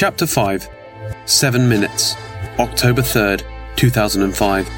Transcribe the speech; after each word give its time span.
Chapter 0.00 0.28
5 0.28 0.68
Seven 1.24 1.68
Minutes, 1.68 2.14
October 2.60 3.02
3rd, 3.02 3.42
2005. 3.74 4.68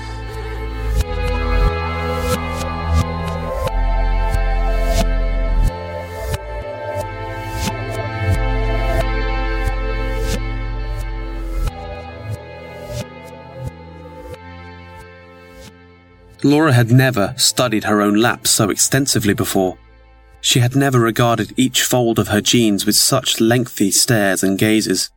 Laura 16.43 16.73
had 16.73 16.91
never 16.91 17.35
studied 17.37 17.85
her 17.85 18.01
own 18.01 18.15
lap 18.15 18.47
so 18.47 18.71
extensively 18.71 19.35
before. 19.35 19.77
She 20.41 20.61
had 20.61 20.75
never 20.75 20.99
regarded 20.99 21.53
each 21.57 21.83
fold 21.83 22.19
of 22.19 22.29
her 22.29 22.41
jeans 22.41 22.87
with 22.87 22.97
such 22.97 23.41
lengthy 23.41 23.91
stares 23.91 24.43
and 24.43 24.59
gazes. 24.59 25.11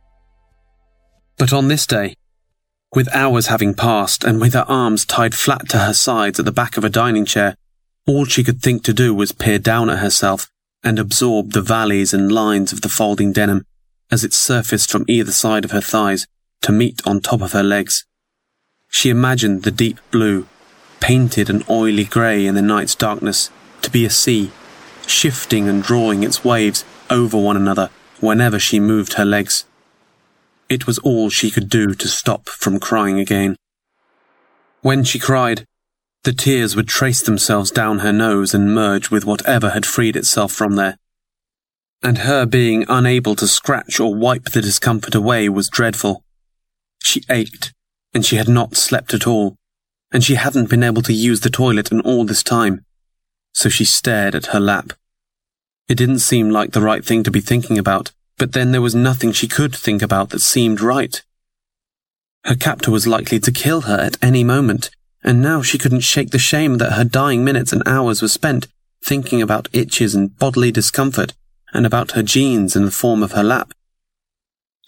But 1.38 1.52
on 1.52 1.68
this 1.68 1.86
day, 1.86 2.14
with 2.94 3.12
hours 3.14 3.48
having 3.48 3.74
passed 3.74 4.22
and 4.22 4.40
with 4.40 4.54
her 4.54 4.66
arms 4.68 5.04
tied 5.04 5.34
flat 5.34 5.68
to 5.70 5.78
her 5.78 5.94
sides 5.94 6.38
at 6.38 6.44
the 6.44 6.52
back 6.52 6.76
of 6.76 6.84
a 6.84 6.90
dining 6.90 7.24
chair, 7.24 7.56
all 8.06 8.24
she 8.24 8.44
could 8.44 8.60
think 8.60 8.84
to 8.84 8.92
do 8.92 9.14
was 9.14 9.32
peer 9.32 9.58
down 9.58 9.90
at 9.90 9.98
herself 9.98 10.50
and 10.82 10.98
absorb 10.98 11.52
the 11.52 11.62
valleys 11.62 12.12
and 12.12 12.30
lines 12.30 12.72
of 12.72 12.82
the 12.82 12.88
folding 12.88 13.32
denim 13.32 13.64
as 14.10 14.22
it 14.22 14.34
surfaced 14.34 14.90
from 14.90 15.06
either 15.08 15.32
side 15.32 15.64
of 15.64 15.70
her 15.70 15.80
thighs 15.80 16.26
to 16.60 16.70
meet 16.70 17.00
on 17.06 17.20
top 17.20 17.40
of 17.40 17.52
her 17.52 17.62
legs. 17.62 18.04
She 18.88 19.08
imagined 19.08 19.62
the 19.62 19.70
deep 19.70 19.98
blue, 20.10 20.46
painted 21.00 21.50
an 21.50 21.64
oily 21.68 22.04
grey 22.04 22.46
in 22.46 22.54
the 22.54 22.62
night's 22.62 22.94
darkness, 22.94 23.50
to 23.82 23.90
be 23.90 24.04
a 24.04 24.10
sea 24.10 24.52
shifting 25.08 25.68
and 25.68 25.82
drawing 25.82 26.22
its 26.22 26.44
waves 26.44 26.84
over 27.10 27.38
one 27.38 27.56
another 27.56 27.90
whenever 28.20 28.58
she 28.58 28.80
moved 28.80 29.14
her 29.14 29.24
legs. 29.24 29.64
It 30.68 30.86
was 30.86 30.98
all 31.00 31.30
she 31.30 31.50
could 31.50 31.68
do 31.68 31.94
to 31.94 32.08
stop 32.08 32.48
from 32.48 32.80
crying 32.80 33.18
again. 33.18 33.56
When 34.80 35.04
she 35.04 35.18
cried, 35.18 35.66
the 36.24 36.32
tears 36.32 36.74
would 36.74 36.88
trace 36.88 37.22
themselves 37.22 37.70
down 37.70 37.98
her 37.98 38.12
nose 38.12 38.54
and 38.54 38.74
merge 38.74 39.10
with 39.10 39.24
whatever 39.24 39.70
had 39.70 39.84
freed 39.84 40.16
itself 40.16 40.52
from 40.52 40.76
there. 40.76 40.96
And 42.02 42.18
her 42.18 42.46
being 42.46 42.84
unable 42.88 43.34
to 43.36 43.46
scratch 43.46 44.00
or 44.00 44.14
wipe 44.14 44.44
the 44.44 44.62
discomfort 44.62 45.14
away 45.14 45.48
was 45.48 45.68
dreadful. 45.68 46.22
She 47.02 47.24
ached, 47.30 47.72
and 48.12 48.24
she 48.24 48.36
had 48.36 48.48
not 48.48 48.76
slept 48.76 49.12
at 49.14 49.26
all, 49.26 49.56
and 50.12 50.24
she 50.24 50.36
hadn't 50.36 50.70
been 50.70 50.82
able 50.82 51.02
to 51.02 51.12
use 51.12 51.40
the 51.40 51.50
toilet 51.50 51.92
in 51.92 52.00
all 52.00 52.24
this 52.24 52.42
time 52.42 52.84
so 53.54 53.70
she 53.70 53.84
stared 53.84 54.34
at 54.34 54.46
her 54.46 54.60
lap. 54.60 54.92
It 55.88 55.96
didn't 55.96 56.18
seem 56.18 56.50
like 56.50 56.72
the 56.72 56.82
right 56.82 57.04
thing 57.04 57.22
to 57.22 57.30
be 57.30 57.40
thinking 57.40 57.78
about, 57.78 58.12
but 58.36 58.52
then 58.52 58.72
there 58.72 58.82
was 58.82 58.94
nothing 58.94 59.32
she 59.32 59.48
could 59.48 59.74
think 59.74 60.02
about 60.02 60.30
that 60.30 60.40
seemed 60.40 60.80
right. 60.80 61.22
Her 62.44 62.56
captor 62.56 62.90
was 62.90 63.06
likely 63.06 63.40
to 63.40 63.52
kill 63.52 63.82
her 63.82 63.98
at 63.98 64.22
any 64.22 64.44
moment, 64.44 64.90
and 65.22 65.40
now 65.40 65.62
she 65.62 65.78
couldn't 65.78 66.00
shake 66.00 66.30
the 66.30 66.38
shame 66.38 66.76
that 66.78 66.92
her 66.92 67.04
dying 67.04 67.44
minutes 67.44 67.72
and 67.72 67.82
hours 67.86 68.20
were 68.20 68.28
spent 68.28 68.66
thinking 69.02 69.42
about 69.42 69.68
itches 69.72 70.14
and 70.14 70.36
bodily 70.38 70.72
discomfort, 70.72 71.34
and 71.72 71.84
about 71.84 72.12
her 72.12 72.22
jeans 72.22 72.74
in 72.74 72.84
the 72.84 72.90
form 72.90 73.22
of 73.22 73.32
her 73.32 73.42
lap. 73.42 73.72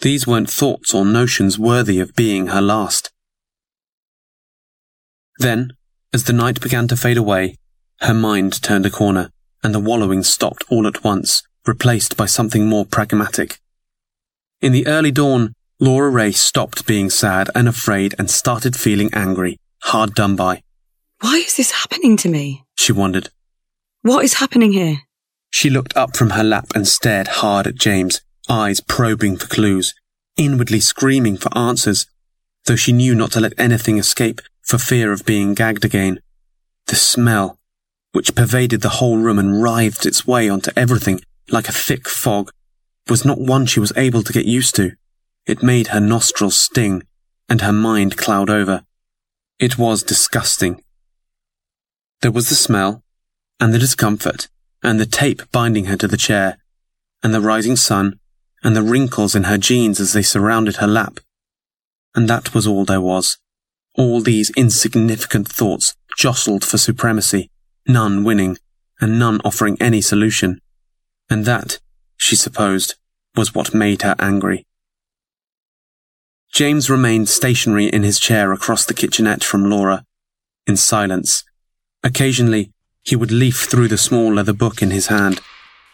These 0.00 0.26
weren't 0.26 0.50
thoughts 0.50 0.94
or 0.94 1.04
notions 1.04 1.58
worthy 1.58 2.00
of 2.00 2.14
being 2.14 2.48
her 2.48 2.62
last. 2.62 3.10
Then, 5.38 5.72
as 6.12 6.24
the 6.24 6.32
night 6.32 6.60
began 6.60 6.88
to 6.88 6.96
fade 6.96 7.18
away, 7.18 7.56
her 8.00 8.14
mind 8.14 8.62
turned 8.62 8.86
a 8.86 8.90
corner, 8.90 9.30
and 9.62 9.74
the 9.74 9.80
wallowing 9.80 10.22
stopped 10.22 10.64
all 10.68 10.86
at 10.86 11.02
once, 11.04 11.42
replaced 11.66 12.16
by 12.16 12.26
something 12.26 12.68
more 12.68 12.86
pragmatic. 12.86 13.58
In 14.60 14.72
the 14.72 14.86
early 14.86 15.10
dawn, 15.10 15.54
Laura 15.78 16.08
Ray 16.08 16.32
stopped 16.32 16.86
being 16.86 17.10
sad 17.10 17.50
and 17.54 17.68
afraid 17.68 18.14
and 18.18 18.30
started 18.30 18.76
feeling 18.76 19.10
angry, 19.12 19.58
hard 19.82 20.14
done 20.14 20.36
by. 20.36 20.62
Why 21.20 21.36
is 21.36 21.56
this 21.56 21.70
happening 21.70 22.16
to 22.18 22.28
me? 22.28 22.64
She 22.76 22.92
wondered. 22.92 23.30
What 24.02 24.24
is 24.24 24.34
happening 24.34 24.72
here? 24.72 25.02
She 25.50 25.70
looked 25.70 25.96
up 25.96 26.16
from 26.16 26.30
her 26.30 26.44
lap 26.44 26.66
and 26.74 26.86
stared 26.86 27.28
hard 27.28 27.66
at 27.66 27.74
James, 27.74 28.20
eyes 28.48 28.80
probing 28.80 29.36
for 29.36 29.46
clues, 29.46 29.94
inwardly 30.36 30.80
screaming 30.80 31.36
for 31.36 31.56
answers, 31.56 32.06
though 32.66 32.76
she 32.76 32.92
knew 32.92 33.14
not 33.14 33.32
to 33.32 33.40
let 33.40 33.54
anything 33.58 33.98
escape 33.98 34.40
for 34.62 34.78
fear 34.78 35.12
of 35.12 35.24
being 35.24 35.54
gagged 35.54 35.84
again. 35.84 36.20
The 36.86 36.96
smell, 36.96 37.58
which 38.12 38.34
pervaded 38.34 38.80
the 38.80 38.98
whole 39.00 39.18
room 39.18 39.38
and 39.38 39.62
writhed 39.62 40.06
its 40.06 40.26
way 40.26 40.48
onto 40.48 40.70
everything 40.76 41.20
like 41.50 41.68
a 41.68 41.72
thick 41.72 42.08
fog, 42.08 42.50
was 43.08 43.24
not 43.24 43.38
one 43.38 43.66
she 43.66 43.80
was 43.80 43.92
able 43.96 44.22
to 44.22 44.32
get 44.32 44.46
used 44.46 44.74
to. 44.76 44.92
It 45.46 45.62
made 45.62 45.88
her 45.88 46.00
nostrils 46.00 46.60
sting 46.60 47.02
and 47.48 47.60
her 47.60 47.72
mind 47.72 48.16
cloud 48.16 48.50
over. 48.50 48.82
It 49.58 49.78
was 49.78 50.02
disgusting. 50.02 50.82
There 52.22 52.32
was 52.32 52.48
the 52.48 52.54
smell, 52.54 53.02
and 53.60 53.72
the 53.72 53.78
discomfort, 53.78 54.48
and 54.82 54.98
the 54.98 55.06
tape 55.06 55.42
binding 55.52 55.86
her 55.86 55.96
to 55.96 56.08
the 56.08 56.16
chair, 56.16 56.58
and 57.22 57.32
the 57.32 57.40
rising 57.40 57.76
sun, 57.76 58.18
and 58.62 58.74
the 58.74 58.82
wrinkles 58.82 59.34
in 59.34 59.44
her 59.44 59.58
jeans 59.58 60.00
as 60.00 60.12
they 60.12 60.22
surrounded 60.22 60.76
her 60.76 60.86
lap. 60.86 61.20
And 62.14 62.28
that 62.28 62.54
was 62.54 62.66
all 62.66 62.84
there 62.84 63.00
was. 63.00 63.38
All 63.94 64.20
these 64.20 64.50
insignificant 64.56 65.48
thoughts 65.48 65.94
jostled 66.18 66.64
for 66.64 66.78
supremacy, 66.78 67.50
none 67.88 68.24
winning, 68.24 68.58
and 69.00 69.18
none 69.18 69.40
offering 69.44 69.76
any 69.80 70.00
solution. 70.00 70.60
And 71.28 71.44
that, 71.44 71.78
she 72.16 72.36
supposed, 72.36 72.94
was 73.34 73.54
what 73.54 73.74
made 73.74 74.02
her 74.02 74.14
angry. 74.18 74.66
James 76.52 76.88
remained 76.88 77.28
stationary 77.28 77.86
in 77.86 78.02
his 78.02 78.18
chair 78.18 78.52
across 78.52 78.84
the 78.84 78.94
kitchenette 78.94 79.44
from 79.44 79.68
Laura, 79.68 80.04
in 80.66 80.76
silence. 80.76 81.44
Occasionally, 82.02 82.72
he 83.02 83.16
would 83.16 83.30
leaf 83.30 83.66
through 83.70 83.88
the 83.88 83.98
small 83.98 84.32
leather 84.32 84.52
book 84.52 84.80
in 84.80 84.90
his 84.90 85.08
hand, 85.08 85.40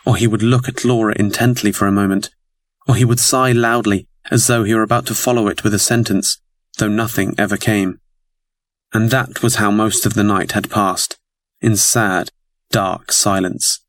or 0.07 0.17
he 0.17 0.27
would 0.27 0.43
look 0.43 0.69
at 0.69 0.85
Laura 0.85 1.15
intently 1.19 1.73
for 1.73 1.87
a 1.87 1.93
moment, 1.93 2.31
or 2.87 2.95
he 2.95 3.05
would 3.05 3.21
sigh 3.21 3.53
loudly 3.53 4.07
as 4.31 4.47
though 4.47 4.65
he 4.65 4.75
were 4.75 4.83
about 4.83 5.07
to 5.07 5.15
follow 5.15 5.49
it 5.49 5.65
with 5.65 5.75
a 5.75 5.79
sentence, 5.79 6.41
though 6.79 6.89
nothing 6.89 7.35
ever 7.37 7.57
came. 7.57 8.01
And 8.93 9.11
that 9.11 9.43
was 9.43 9.57
how 9.57 9.71
most 9.71 10.07
of 10.07 10.15
the 10.15 10.23
night 10.23 10.53
had 10.53 10.71
passed 10.71 11.19
in 11.63 11.77
sad, 11.77 12.31
dark 12.71 13.13
silence. 13.13 13.81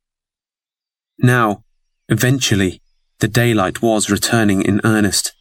Now, 1.17 1.63
eventually, 2.07 2.81
the 3.19 3.27
daylight 3.27 3.81
was 3.81 4.09
returning 4.09 4.61
in 4.61 4.81
earnest, 4.83 5.33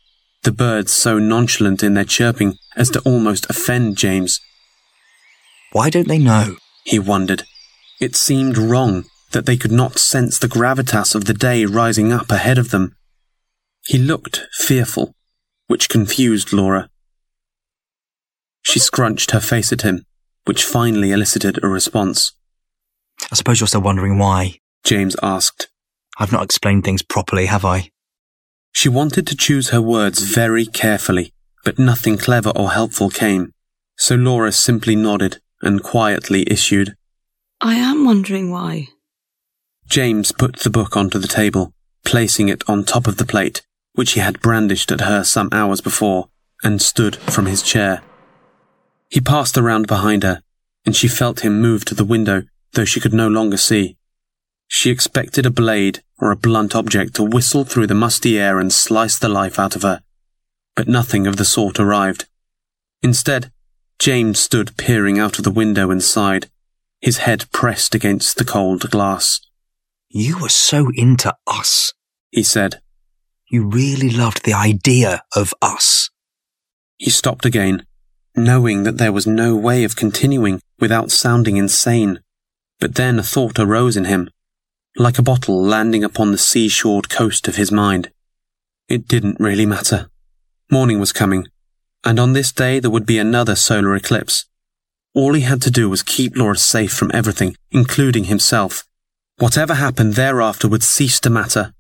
the 0.43 0.53
birds 0.53 0.93
so 0.93 1.19
nonchalant 1.19 1.83
in 1.83 1.95
their 1.95 2.05
chirping 2.05 2.55
as 2.77 2.91
to 2.91 3.01
almost 3.01 3.49
offend 3.49 3.97
James. 3.97 4.41
Why 5.73 5.91
don't 5.91 6.09
they 6.09 6.19
know? 6.19 6.57
He 6.85 6.99
wondered. 6.99 7.45
It 8.01 8.17
seemed 8.17 8.59
wrong 8.59 9.05
that 9.33 9.47
they 9.47 9.57
could 9.57 9.73
not 9.73 9.99
sense 9.99 10.39
the 10.39 10.49
gravitas 10.49 11.15
of 11.15 11.27
the 11.27 11.35
day 11.35 11.65
rising 11.65 12.13
up 12.13 12.31
ahead 12.31 12.59
of 12.59 12.71
them. 12.71 12.95
He 13.87 13.99
looked 13.99 14.47
fearful, 14.53 15.15
which 15.67 15.89
confused 15.89 16.53
Laura. 16.53 16.89
She 18.63 18.79
scrunched 18.79 19.33
her 19.33 19.41
face 19.41 19.73
at 19.73 19.83
him, 19.83 20.05
which 20.45 20.65
finally 20.65 21.13
elicited 21.13 21.63
a 21.63 21.69
response. 21.69 22.33
I 23.31 23.35
suppose 23.35 23.61
you're 23.61 23.69
still 23.69 23.83
wondering 23.83 24.19
why. 24.19 24.59
James 24.85 25.17
asked. 25.23 25.69
I've 26.19 26.33
not 26.33 26.45
explained 26.45 26.85
things 26.85 27.03
properly, 27.03 27.47
have 27.47 27.65
I? 27.65 27.91
She 28.73 28.89
wanted 28.89 29.27
to 29.27 29.37
choose 29.37 29.69
her 29.69 29.81
words 29.81 30.23
very 30.23 30.67
carefully, 30.67 31.33
but 31.65 31.79
nothing 31.79 32.19
clever 32.19 32.51
or 32.51 32.73
helpful 32.73 33.11
came, 33.11 33.53
so 33.97 34.15
Laura 34.15 34.53
simply 34.53 34.97
nodded 34.97 35.41
and 35.61 35.83
quietly 35.83 36.45
issued. 36.51 36.95
I 37.61 37.75
am 37.75 38.05
wondering 38.05 38.51
why. 38.51 38.89
James 39.87 40.33
put 40.33 40.61
the 40.61 40.71
book 40.71 40.97
onto 40.97 41.19
the 41.19 41.29
table, 41.29 41.73
placing 42.05 42.49
it 42.49 42.69
on 42.69 42.85
top 42.85 43.07
of 43.07 43.19
the 43.19 43.27
plate, 43.27 43.63
which 43.95 44.13
he 44.13 44.21
had 44.21 44.41
brandished 44.41 44.91
at 44.91 45.03
her 45.03 45.23
some 45.23 45.49
hours 45.53 45.81
before, 45.81 46.29
and 46.65 46.83
stood 46.83 47.17
from 47.17 47.47
his 47.47 47.63
chair. 47.63 48.03
He 49.13 49.21
passed 49.21 49.59
around 49.59 49.89
behind 49.89 50.23
her, 50.23 50.41
and 50.87 50.97
she 50.97 51.07
felt 51.07 51.41
him 51.41 51.61
move 51.61 51.85
to 51.85 51.95
the 51.95 52.03
window, 52.03 52.45
though 52.73 52.87
she 52.87 52.99
could 52.99 53.13
no 53.13 53.29
longer 53.29 53.59
see. 53.59 53.99
She 54.69 54.89
expected 54.89 55.45
a 55.45 55.51
blade 55.51 56.03
or 56.19 56.31
a 56.31 56.37
blunt 56.37 56.75
object 56.75 57.17
to 57.17 57.23
whistle 57.23 57.67
through 57.67 57.89
the 57.89 57.95
musty 57.95 58.41
air 58.41 58.59
and 58.59 58.73
slice 58.73 59.19
the 59.19 59.29
life 59.29 59.59
out 59.59 59.77
of 59.77 59.83
her. 59.83 60.01
But 60.75 60.89
nothing 60.89 61.27
of 61.27 61.37
the 61.37 61.45
sort 61.45 61.79
arrived. 61.79 62.25
Instead, 63.03 63.53
James 63.99 64.41
stood 64.41 64.79
peering 64.79 65.19
out 65.19 65.37
of 65.37 65.45
the 65.45 65.51
window 65.51 65.91
and 65.91 66.03
sighed, 66.03 66.49
his 67.03 67.19
head 67.19 67.45
pressed 67.53 67.95
against 67.95 68.39
the 68.39 68.47
cold 68.47 68.91
glass. 68.91 69.41
You 70.09 70.39
were 70.39 70.49
so 70.49 70.91
into 70.95 71.37
us, 71.47 71.93
he 72.31 72.43
said. 72.43 72.81
You 73.47 73.69
really 73.69 74.09
loved 74.09 74.47
the 74.47 74.55
idea 74.55 75.23
of 75.37 75.53
us. 75.61 76.09
He 76.97 77.11
stopped 77.11 77.45
again, 77.45 77.85
knowing 78.35 78.83
that 78.83 78.99
there 78.99 79.13
was 79.13 79.27
no 79.27 79.55
way 79.55 79.85
of 79.85 79.97
continuing 79.97 80.61
without 80.79 81.11
sounding 81.11 81.57
insane. 81.57 82.21
But 82.81 82.95
then 82.95 83.19
a 83.19 83.23
thought 83.23 83.59
arose 83.59 83.97
in 83.97 84.07
him 84.07 84.31
like 84.97 85.19
a 85.19 85.23
bottle 85.23 85.63
landing 85.63 86.05
upon 86.05 86.31
the 86.31 86.37
seashored 86.37 87.09
coast 87.09 87.49
of 87.49 87.57
his 87.57 87.73
mind. 87.73 88.11
It 88.89 89.09
didn't 89.09 89.41
really 89.41 89.67
matter. 89.67 90.09
Morning 90.71 91.01
was 91.01 91.13
coming, 91.13 91.49
and 92.05 92.21
on 92.21 92.33
this 92.33 92.53
day 92.53 92.79
there 92.79 92.91
would 92.91 93.07
be 93.07 93.19
another 93.19 93.55
solar 93.55 93.95
eclipse. 93.95 94.47
All 95.15 95.35
he 95.35 95.43
had 95.43 95.63
to 95.63 95.71
do 95.71 95.89
was 95.89 96.03
keep 96.03 96.37
Laura 96.37 96.57
safe 96.57 96.93
from 96.93 97.11
everything, 97.15 97.57
including 97.71 98.25
himself. 98.25 98.85
Whatever 99.39 99.75
happened 99.75 100.15
thereafter 100.15 100.69
would 100.69 100.83
cease 100.83 101.21
to 101.21 101.31
matter. 101.31 101.73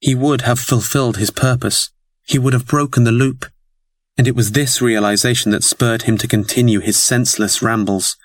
He 0.00 0.14
would 0.14 0.42
have 0.42 0.58
fulfilled 0.58 1.16
his 1.16 1.30
purpose. 1.30 1.90
He 2.26 2.38
would 2.38 2.52
have 2.52 2.66
broken 2.66 3.04
the 3.04 3.12
loop. 3.12 3.46
And 4.18 4.26
it 4.26 4.34
was 4.34 4.52
this 4.52 4.80
realization 4.80 5.50
that 5.52 5.62
spurred 5.62 6.02
him 6.02 6.16
to 6.18 6.28
continue 6.28 6.80
his 6.80 7.02
senseless 7.02 7.60
rambles. 7.60 8.16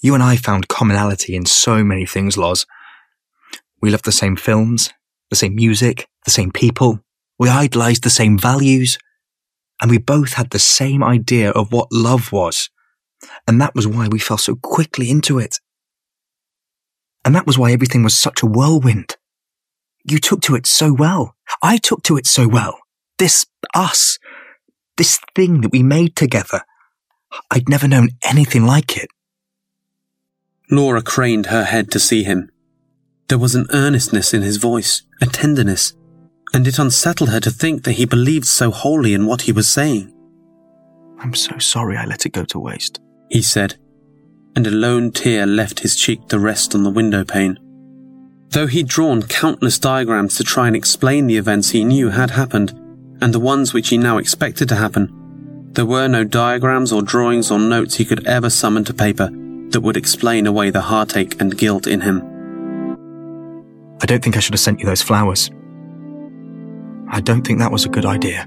You 0.00 0.14
and 0.14 0.22
I 0.22 0.36
found 0.36 0.68
commonality 0.68 1.36
in 1.36 1.46
so 1.46 1.84
many 1.84 2.06
things, 2.06 2.36
Loz. 2.36 2.66
We 3.80 3.90
loved 3.90 4.04
the 4.04 4.12
same 4.12 4.36
films, 4.36 4.90
the 5.30 5.36
same 5.36 5.54
music, 5.54 6.08
the 6.24 6.30
same 6.30 6.50
people. 6.50 7.00
We 7.38 7.48
idolized 7.48 8.02
the 8.02 8.10
same 8.10 8.38
values. 8.38 8.98
And 9.80 9.90
we 9.90 9.98
both 9.98 10.32
had 10.32 10.50
the 10.50 10.58
same 10.58 11.04
idea 11.04 11.50
of 11.50 11.72
what 11.72 11.92
love 11.92 12.32
was. 12.32 12.68
And 13.46 13.60
that 13.60 13.76
was 13.76 13.86
why 13.86 14.08
we 14.08 14.18
fell 14.18 14.38
so 14.38 14.56
quickly 14.56 15.08
into 15.08 15.38
it. 15.38 15.60
And 17.24 17.34
that 17.34 17.46
was 17.46 17.58
why 17.58 17.72
everything 17.72 18.02
was 18.02 18.14
such 18.14 18.42
a 18.42 18.46
whirlwind. 18.46 19.16
You 20.04 20.18
took 20.18 20.40
to 20.42 20.56
it 20.56 20.66
so 20.66 20.92
well. 20.92 21.36
I 21.62 21.76
took 21.76 22.02
to 22.04 22.16
it 22.16 22.26
so 22.26 22.48
well. 22.48 22.78
This 23.18 23.46
us. 23.74 24.18
This 24.98 25.20
thing 25.34 25.60
that 25.60 25.72
we 25.72 25.82
made 25.82 26.16
together. 26.16 26.62
I'd 27.50 27.68
never 27.68 27.86
known 27.86 28.10
anything 28.22 28.66
like 28.66 28.96
it. 28.96 29.08
Laura 30.70 31.02
craned 31.02 31.46
her 31.46 31.64
head 31.64 31.90
to 31.92 32.00
see 32.00 32.24
him. 32.24 32.50
There 33.28 33.38
was 33.38 33.54
an 33.54 33.66
earnestness 33.70 34.34
in 34.34 34.42
his 34.42 34.56
voice, 34.56 35.02
a 35.20 35.26
tenderness, 35.26 35.94
and 36.52 36.66
it 36.66 36.78
unsettled 36.78 37.30
her 37.30 37.40
to 37.40 37.50
think 37.50 37.84
that 37.84 37.92
he 37.92 38.06
believed 38.06 38.46
so 38.46 38.70
wholly 38.70 39.14
in 39.14 39.26
what 39.26 39.42
he 39.42 39.52
was 39.52 39.68
saying. 39.68 40.12
I'm 41.20 41.34
so 41.34 41.58
sorry 41.58 41.96
I 41.96 42.04
let 42.04 42.26
it 42.26 42.32
go 42.32 42.44
to 42.46 42.58
waste, 42.58 43.00
he 43.30 43.40
said, 43.40 43.76
and 44.56 44.66
a 44.66 44.70
lone 44.70 45.12
tear 45.12 45.46
left 45.46 45.80
his 45.80 45.94
cheek 45.94 46.26
to 46.28 46.38
rest 46.38 46.74
on 46.74 46.82
the 46.82 46.90
window 46.90 47.24
pane. 47.24 47.58
Though 48.50 48.66
he'd 48.66 48.88
drawn 48.88 49.22
countless 49.22 49.78
diagrams 49.78 50.36
to 50.36 50.44
try 50.44 50.66
and 50.66 50.74
explain 50.74 51.26
the 51.26 51.36
events 51.36 51.70
he 51.70 51.84
knew 51.84 52.08
had 52.08 52.30
happened, 52.30 52.72
and 53.20 53.34
the 53.34 53.40
ones 53.40 53.72
which 53.72 53.88
he 53.88 53.98
now 53.98 54.18
expected 54.18 54.68
to 54.68 54.76
happen, 54.76 55.12
there 55.72 55.86
were 55.86 56.08
no 56.08 56.24
diagrams 56.24 56.92
or 56.92 57.02
drawings 57.02 57.50
or 57.50 57.58
notes 57.58 57.96
he 57.96 58.04
could 58.04 58.26
ever 58.26 58.50
summon 58.50 58.84
to 58.84 58.94
paper 58.94 59.30
that 59.70 59.80
would 59.80 59.96
explain 59.96 60.46
away 60.46 60.70
the 60.70 60.80
heartache 60.80 61.40
and 61.40 61.58
guilt 61.58 61.86
in 61.86 62.00
him. 62.00 62.22
I 64.00 64.06
don't 64.06 64.22
think 64.22 64.36
I 64.36 64.40
should 64.40 64.54
have 64.54 64.60
sent 64.60 64.80
you 64.80 64.86
those 64.86 65.02
flowers. 65.02 65.50
I 67.10 67.20
don't 67.20 67.46
think 67.46 67.58
that 67.58 67.72
was 67.72 67.84
a 67.84 67.88
good 67.88 68.06
idea. 68.06 68.46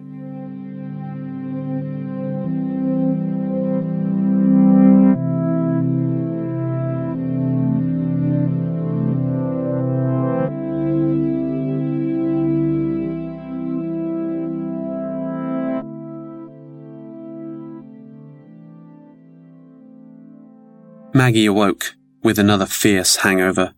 Maggie 21.24 21.46
awoke 21.46 21.94
with 22.24 22.40
another 22.40 22.66
fierce 22.66 23.18
hangover, 23.18 23.76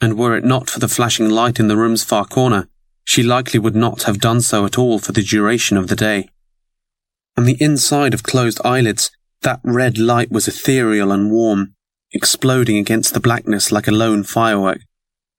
and 0.00 0.16
were 0.16 0.36
it 0.36 0.44
not 0.44 0.70
for 0.70 0.78
the 0.78 0.86
flashing 0.86 1.28
light 1.28 1.58
in 1.58 1.66
the 1.66 1.76
room's 1.76 2.04
far 2.04 2.24
corner, 2.24 2.68
she 3.02 3.20
likely 3.20 3.58
would 3.58 3.74
not 3.74 4.04
have 4.04 4.20
done 4.20 4.40
so 4.40 4.64
at 4.64 4.78
all 4.78 5.00
for 5.00 5.10
the 5.10 5.24
duration 5.24 5.76
of 5.76 5.88
the 5.88 5.96
day. 5.96 6.28
On 7.36 7.46
the 7.46 7.56
inside 7.58 8.14
of 8.14 8.22
closed 8.22 8.60
eyelids, 8.64 9.10
that 9.42 9.58
red 9.64 9.98
light 9.98 10.30
was 10.30 10.46
ethereal 10.46 11.10
and 11.10 11.32
warm, 11.32 11.74
exploding 12.12 12.76
against 12.76 13.12
the 13.12 13.18
blackness 13.18 13.72
like 13.72 13.88
a 13.88 13.98
lone 14.04 14.22
firework, 14.22 14.82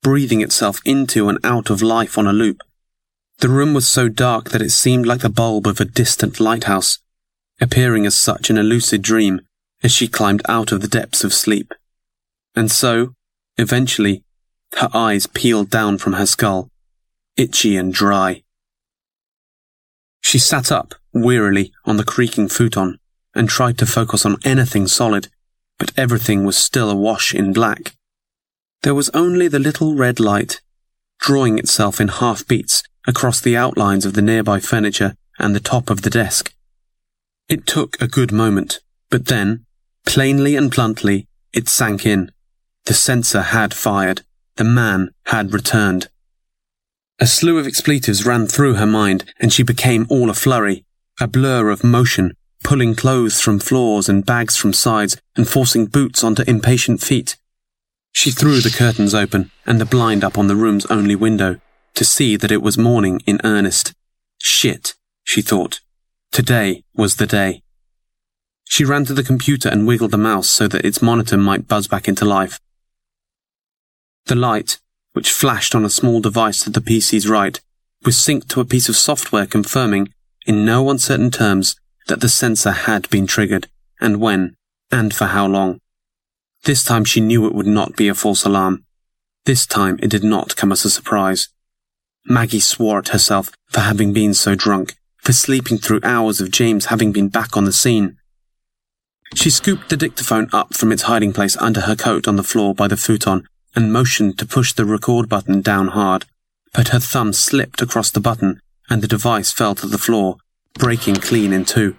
breathing 0.04 0.42
itself 0.42 0.82
into 0.84 1.30
and 1.30 1.40
out 1.46 1.70
of 1.70 1.82
life 1.82 2.18
on 2.18 2.28
a 2.28 2.34
loop. 2.34 2.60
The 3.38 3.48
room 3.48 3.74
was 3.74 3.88
so 3.88 4.10
dark 4.10 4.50
that 4.50 4.62
it 4.62 4.72
seemed 4.72 5.06
like 5.06 5.22
the 5.22 5.30
bulb 5.30 5.68
of 5.68 5.80
a 5.80 5.86
distant 5.86 6.42
lighthouse, 6.42 7.00
appearing 7.62 8.06
as 8.06 8.18
such 8.18 8.50
in 8.50 8.58
a 8.58 8.62
lucid 8.62 9.02
dream 9.02 9.40
as 9.84 9.92
she 9.92 10.08
climbed 10.08 10.42
out 10.48 10.72
of 10.72 10.82
the 10.82 10.88
depths 10.88 11.24
of 11.24 11.34
sleep. 11.34 11.74
And 12.56 12.72
so, 12.72 13.14
eventually, 13.58 14.24
her 14.78 14.90
eyes 14.94 15.28
peeled 15.28 15.70
down 15.70 15.98
from 15.98 16.14
her 16.14 16.26
skull, 16.26 16.70
itchy 17.38 17.78
and 17.78 17.94
dry. 17.94 18.44
She 20.22 20.38
sat 20.38 20.72
up 20.72 20.96
wearily 21.14 21.72
on 21.86 21.98
the 21.98 22.04
creaking 22.04 22.50
futon 22.50 23.00
and 23.34 23.48
tried 23.48 23.78
to 23.78 23.86
focus 23.86 24.26
on 24.26 24.38
anything 24.44 24.88
solid, 24.88 25.30
but 25.78 25.92
everything 25.98 26.46
was 26.46 26.58
still 26.58 26.90
awash 26.90 27.34
in 27.34 27.54
black. 27.54 27.96
There 28.84 28.96
was 28.96 29.10
only 29.10 29.48
the 29.48 29.60
little 29.60 29.96
red 29.96 30.20
light, 30.20 30.62
drawing 31.20 31.58
itself 31.58 32.00
in 32.00 32.08
half 32.08 32.48
beats 32.48 32.84
across 33.08 33.42
the 33.42 33.58
outlines 33.58 34.06
of 34.06 34.14
the 34.14 34.22
nearby 34.22 34.60
furniture 34.60 35.16
and 35.38 35.56
the 35.56 35.60
top 35.60 35.90
of 35.90 36.02
the 36.02 36.10
desk. 36.10 36.54
It 37.48 37.66
took 37.66 38.00
a 38.02 38.08
good 38.08 38.32
moment, 38.32 38.80
but 39.10 39.26
then, 39.26 39.66
Plainly 40.10 40.56
and 40.56 40.72
bluntly, 40.72 41.28
it 41.54 41.70
sank 41.70 42.04
in. 42.04 42.32
The 42.86 42.96
sensor 42.96 43.44
had 43.44 43.76
fired. 43.76 44.24
The 44.56 44.64
man 44.64 45.12
had 45.28 45.54
returned. 45.54 46.10
A 47.20 47.28
slew 47.28 47.60
of 47.60 47.68
expletives 47.68 48.26
ran 48.26 48.48
through 48.48 48.74
her 48.74 48.88
mind, 48.88 49.32
and 49.40 49.54
she 49.54 49.62
became 49.62 50.08
all 50.10 50.32
a 50.32 50.34
flurry, 50.34 50.84
a 51.20 51.28
blur 51.28 51.70
of 51.70 51.84
motion, 51.84 52.36
pulling 52.64 52.96
clothes 52.96 53.40
from 53.40 53.60
floors 53.60 54.10
and 54.10 54.26
bags 54.26 54.58
from 54.58 54.74
sides 54.74 55.16
and 55.36 55.48
forcing 55.48 55.86
boots 55.86 56.24
onto 56.24 56.42
impatient 56.48 57.02
feet. 57.02 57.38
She 58.12 58.32
threw 58.32 58.62
the 58.62 58.76
curtains 58.76 59.14
open 59.14 59.52
and 59.68 59.80
the 59.80 59.86
blind 59.86 60.24
up 60.24 60.40
on 60.40 60.48
the 60.48 60.56
room's 60.56 60.88
only 60.88 61.16
window 61.16 61.62
to 61.94 62.04
see 62.04 62.36
that 62.36 62.52
it 62.52 62.64
was 62.64 62.80
morning 62.80 63.22
in 63.28 63.40
earnest. 63.44 63.94
Shit, 64.40 64.96
she 65.24 65.44
thought. 65.44 65.82
Today 66.32 66.84
was 66.96 67.18
the 67.18 67.28
day. 67.28 67.62
She 68.70 68.86
ran 68.86 69.04
to 69.06 69.16
the 69.16 69.24
computer 69.24 69.68
and 69.68 69.88
wiggled 69.88 70.12
the 70.12 70.18
mouse 70.18 70.48
so 70.48 70.68
that 70.68 70.86
its 70.86 71.02
monitor 71.02 71.38
might 71.38 71.68
buzz 71.68 71.88
back 71.88 72.08
into 72.08 72.24
life. 72.24 72.60
The 74.28 74.36
light, 74.36 74.78
which 75.14 75.32
flashed 75.32 75.74
on 75.74 75.84
a 75.84 75.90
small 75.90 76.22
device 76.22 76.64
to 76.64 76.70
the 76.70 76.80
PC's 76.80 77.28
right, 77.28 77.60
was 78.06 78.16
synced 78.16 78.48
to 78.50 78.62
a 78.62 78.66
piece 78.66 78.88
of 78.88 78.96
software 78.96 79.48
confirming, 79.48 80.14
in 80.46 80.66
no 80.66 80.92
uncertain 80.92 81.32
terms, 81.32 81.78
that 82.08 82.22
the 82.22 82.30
sensor 82.30 82.72
had 82.72 83.10
been 83.10 83.26
triggered, 83.26 83.68
and 84.00 84.22
when, 84.22 84.56
and 84.92 85.16
for 85.16 85.26
how 85.26 85.48
long. 85.48 85.80
This 86.66 86.84
time 86.84 87.06
she 87.06 87.22
knew 87.22 87.48
it 87.48 87.56
would 87.56 87.66
not 87.66 87.96
be 87.96 88.08
a 88.08 88.14
false 88.14 88.46
alarm. 88.46 88.86
This 89.46 89.66
time 89.66 89.98
it 90.04 90.12
did 90.12 90.24
not 90.24 90.56
come 90.56 90.72
as 90.72 90.86
a 90.86 90.92
surprise. 90.92 91.50
Maggie 92.24 92.60
swore 92.60 93.00
at 93.00 93.10
herself 93.10 93.50
for 93.70 93.80
having 93.80 94.14
been 94.14 94.36
so 94.36 94.54
drunk, 94.54 94.94
for 95.18 95.34
sleeping 95.34 95.80
through 95.80 96.02
hours 96.04 96.40
of 96.40 96.52
James 96.52 96.86
having 96.86 97.12
been 97.12 97.30
back 97.30 97.58
on 97.58 97.66
the 97.66 97.74
scene. 97.74 98.19
She 99.36 99.50
scooped 99.50 99.90
the 99.90 99.98
dictaphone 99.98 100.50
up 100.52 100.74
from 100.74 100.92
its 100.92 101.04
hiding 101.04 101.34
place 101.34 101.56
under 101.58 101.82
her 101.82 101.96
coat 101.96 102.28
on 102.28 102.36
the 102.36 102.44
floor 102.44 102.74
by 102.74 102.88
the 102.88 102.98
futon 102.98 103.48
and 103.76 103.94
motioned 103.94 104.38
to 104.40 104.46
push 104.46 104.74
the 104.74 104.86
record 104.86 105.30
button 105.30 105.62
down 105.62 105.90
hard, 105.90 106.26
but 106.74 106.90
her 106.90 107.00
thumb 107.00 107.34
slipped 107.34 107.82
across 107.82 108.10
the 108.10 108.20
button 108.20 108.60
and 108.90 109.02
the 109.02 109.08
device 109.08 109.52
fell 109.52 109.76
to 109.76 109.86
the 109.86 109.98
floor, 109.98 110.38
breaking 110.74 111.16
clean 111.16 111.54
in 111.54 111.66
two. 111.66 111.96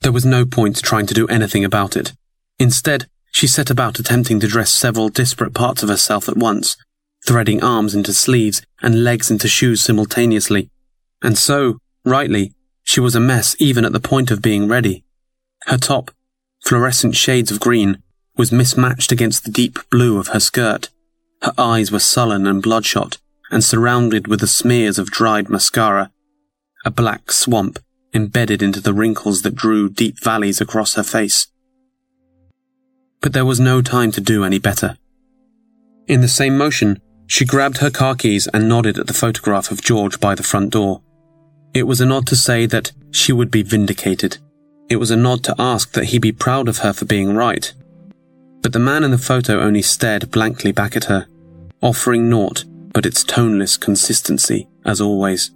There 0.00 0.12
was 0.12 0.24
no 0.24 0.44
point 0.44 0.82
trying 0.82 1.06
to 1.06 1.14
do 1.14 1.26
anything 1.28 1.64
about 1.64 1.96
it. 1.96 2.12
Instead, 2.58 3.06
she 3.30 3.46
set 3.46 3.70
about 3.70 3.98
attempting 3.98 4.40
to 4.40 4.48
dress 4.48 4.70
several 4.70 5.08
disparate 5.08 5.54
parts 5.54 5.82
of 5.82 5.88
herself 5.88 6.28
at 6.28 6.36
once, 6.36 6.76
threading 7.26 7.62
arms 7.62 7.94
into 7.94 8.12
sleeves 8.12 8.62
and 8.82 9.04
legs 9.04 9.30
into 9.30 9.48
shoes 9.48 9.80
simultaneously. 9.80 10.70
And 11.22 11.38
so, 11.38 11.78
rightly, 12.04 12.52
she 12.82 13.00
was 13.00 13.14
a 13.14 13.20
mess 13.20 13.54
even 13.58 13.84
at 13.84 13.92
the 13.92 14.00
point 14.00 14.30
of 14.30 14.42
being 14.42 14.66
ready. 14.66 15.04
Her 15.68 15.76
top, 15.76 16.10
fluorescent 16.64 17.14
shades 17.14 17.50
of 17.50 17.60
green, 17.60 18.02
was 18.36 18.50
mismatched 18.50 19.12
against 19.12 19.44
the 19.44 19.50
deep 19.50 19.78
blue 19.90 20.18
of 20.18 20.28
her 20.28 20.40
skirt. 20.40 20.88
Her 21.42 21.52
eyes 21.58 21.92
were 21.92 21.98
sullen 21.98 22.46
and 22.46 22.62
bloodshot, 22.62 23.18
and 23.50 23.62
surrounded 23.62 24.28
with 24.28 24.40
the 24.40 24.46
smears 24.46 24.98
of 24.98 25.10
dried 25.10 25.50
mascara. 25.50 26.10
A 26.86 26.90
black 26.90 27.30
swamp 27.30 27.80
embedded 28.14 28.62
into 28.62 28.80
the 28.80 28.94
wrinkles 28.94 29.42
that 29.42 29.54
drew 29.54 29.90
deep 29.90 30.18
valleys 30.22 30.60
across 30.60 30.94
her 30.94 31.02
face. 31.02 31.48
But 33.20 33.34
there 33.34 33.44
was 33.44 33.60
no 33.60 33.82
time 33.82 34.10
to 34.12 34.22
do 34.22 34.44
any 34.44 34.58
better. 34.58 34.96
In 36.06 36.22
the 36.22 36.28
same 36.28 36.56
motion, 36.56 37.02
she 37.26 37.44
grabbed 37.44 37.78
her 37.78 37.90
car 37.90 38.14
keys 38.14 38.48
and 38.54 38.70
nodded 38.70 38.98
at 38.98 39.06
the 39.06 39.12
photograph 39.12 39.70
of 39.70 39.82
George 39.82 40.18
by 40.18 40.34
the 40.34 40.42
front 40.42 40.70
door. 40.70 41.02
It 41.74 41.82
was 41.82 42.00
a 42.00 42.06
nod 42.06 42.26
to 42.28 42.36
say 42.36 42.64
that 42.64 42.92
she 43.10 43.32
would 43.34 43.50
be 43.50 43.62
vindicated. 43.62 44.38
It 44.88 44.96
was 44.96 45.10
a 45.10 45.16
nod 45.16 45.44
to 45.44 45.54
ask 45.58 45.92
that 45.92 46.06
he 46.06 46.18
be 46.18 46.32
proud 46.32 46.68
of 46.68 46.78
her 46.78 46.92
for 46.92 47.04
being 47.04 47.34
right. 47.34 47.72
But 48.62 48.72
the 48.72 48.78
man 48.78 49.04
in 49.04 49.10
the 49.10 49.18
photo 49.18 49.60
only 49.60 49.82
stared 49.82 50.30
blankly 50.30 50.72
back 50.72 50.96
at 50.96 51.04
her, 51.04 51.26
offering 51.80 52.28
naught 52.28 52.64
but 52.92 53.06
its 53.06 53.22
toneless 53.22 53.76
consistency, 53.76 54.66
as 54.84 55.00
always. 55.00 55.50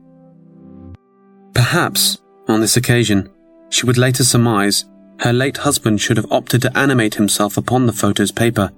Perhaps, 1.55 2.19
on 2.47 2.61
this 2.61 2.77
occasion, 2.77 3.31
she 3.71 3.87
would 3.87 3.99
later 3.99 4.23
surmise 4.23 4.85
her 5.21 5.33
late 5.33 5.59
husband 5.59 6.01
should 6.01 6.17
have 6.17 6.31
opted 6.33 6.63
to 6.63 6.77
animate 6.77 7.15
himself 7.15 7.57
upon 7.57 7.87
the 7.87 7.93
photo's 7.93 8.33
paper, 8.33 8.71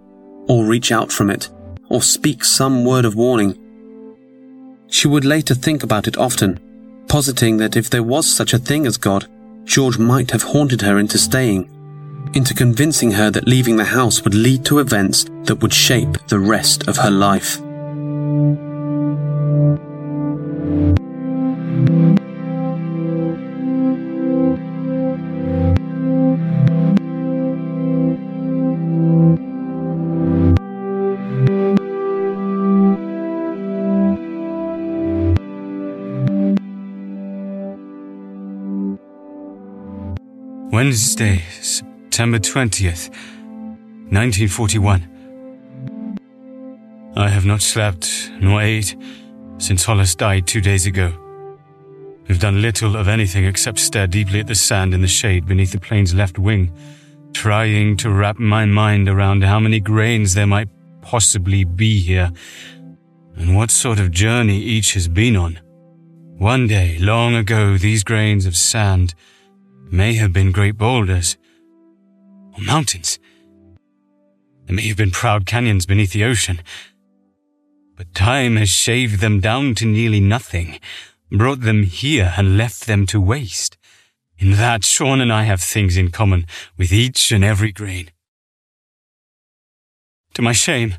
or 0.46 0.64
reach 0.64 0.92
out 0.92 1.10
from 1.10 1.30
it, 1.30 1.48
or 1.88 2.02
speak 2.02 2.44
some 2.44 2.84
word 2.84 3.04
of 3.04 3.14
warning. 3.14 3.58
She 4.88 5.08
would 5.08 5.24
later 5.24 5.54
think 5.54 5.82
about 5.82 6.06
it 6.06 6.18
often, 6.18 6.60
positing 7.08 7.56
that 7.58 7.76
if 7.76 7.88
there 7.88 8.02
was 8.02 8.26
such 8.26 8.52
a 8.52 8.58
thing 8.58 8.86
as 8.86 8.96
God, 8.96 9.26
George 9.64 9.98
might 9.98 10.30
have 10.30 10.42
haunted 10.42 10.82
her 10.82 10.98
into 10.98 11.18
staying, 11.18 11.68
into 12.34 12.54
convincing 12.54 13.12
her 13.12 13.30
that 13.30 13.48
leaving 13.48 13.76
the 13.76 13.84
house 13.84 14.22
would 14.22 14.34
lead 14.34 14.64
to 14.66 14.78
events 14.78 15.24
that 15.44 15.62
would 15.62 15.72
shape 15.72 16.18
the 16.28 16.38
rest 16.38 16.86
of 16.88 16.96
her 16.96 17.10
life. 17.10 17.60
Wednesday, 40.84 41.40
September 41.62 42.38
20th, 42.38 43.08
1941. 44.12 46.20
I 47.16 47.26
have 47.26 47.46
not 47.46 47.62
slept 47.62 48.30
nor 48.38 48.60
ate 48.60 48.94
since 49.56 49.82
Hollis 49.82 50.14
died 50.14 50.46
two 50.46 50.60
days 50.60 50.84
ago. 50.84 51.10
We've 52.28 52.38
done 52.38 52.60
little 52.60 52.96
of 52.96 53.08
anything 53.08 53.46
except 53.46 53.78
stare 53.78 54.06
deeply 54.06 54.40
at 54.40 54.46
the 54.46 54.54
sand 54.54 54.92
in 54.92 55.00
the 55.00 55.08
shade 55.08 55.46
beneath 55.46 55.72
the 55.72 55.80
plane's 55.80 56.12
left 56.12 56.38
wing, 56.38 56.70
trying 57.32 57.96
to 57.96 58.10
wrap 58.10 58.38
my 58.38 58.66
mind 58.66 59.08
around 59.08 59.42
how 59.42 59.58
many 59.58 59.80
grains 59.80 60.34
there 60.34 60.46
might 60.46 60.68
possibly 61.00 61.64
be 61.64 61.98
here, 61.98 62.30
and 63.36 63.56
what 63.56 63.70
sort 63.70 63.98
of 63.98 64.10
journey 64.10 64.58
each 64.58 64.92
has 64.92 65.08
been 65.08 65.34
on. 65.34 65.58
One 66.36 66.66
day, 66.66 66.98
long 66.98 67.36
ago, 67.36 67.78
these 67.78 68.04
grains 68.04 68.44
of 68.44 68.54
sand 68.54 69.14
may 69.94 70.14
have 70.14 70.32
been 70.32 70.50
great 70.50 70.76
boulders 70.76 71.36
or 72.56 72.64
mountains. 72.64 73.20
There 74.66 74.74
may 74.74 74.88
have 74.88 74.96
been 74.96 75.12
proud 75.12 75.46
canyons 75.46 75.86
beneath 75.86 76.12
the 76.12 76.24
ocean. 76.24 76.60
But 77.96 78.12
time 78.12 78.56
has 78.56 78.70
shaved 78.70 79.20
them 79.20 79.38
down 79.38 79.76
to 79.76 79.86
nearly 79.86 80.18
nothing, 80.18 80.80
brought 81.30 81.60
them 81.60 81.84
here 81.84 82.34
and 82.36 82.58
left 82.58 82.86
them 82.86 83.06
to 83.06 83.20
waste. 83.20 83.78
In 84.36 84.52
that, 84.52 84.84
Sean 84.84 85.20
and 85.20 85.32
I 85.32 85.44
have 85.44 85.60
things 85.60 85.96
in 85.96 86.10
common 86.10 86.46
with 86.76 86.92
each 86.92 87.30
and 87.30 87.44
every 87.44 87.70
grain. 87.70 88.10
To 90.34 90.42
my 90.42 90.52
shame, 90.52 90.96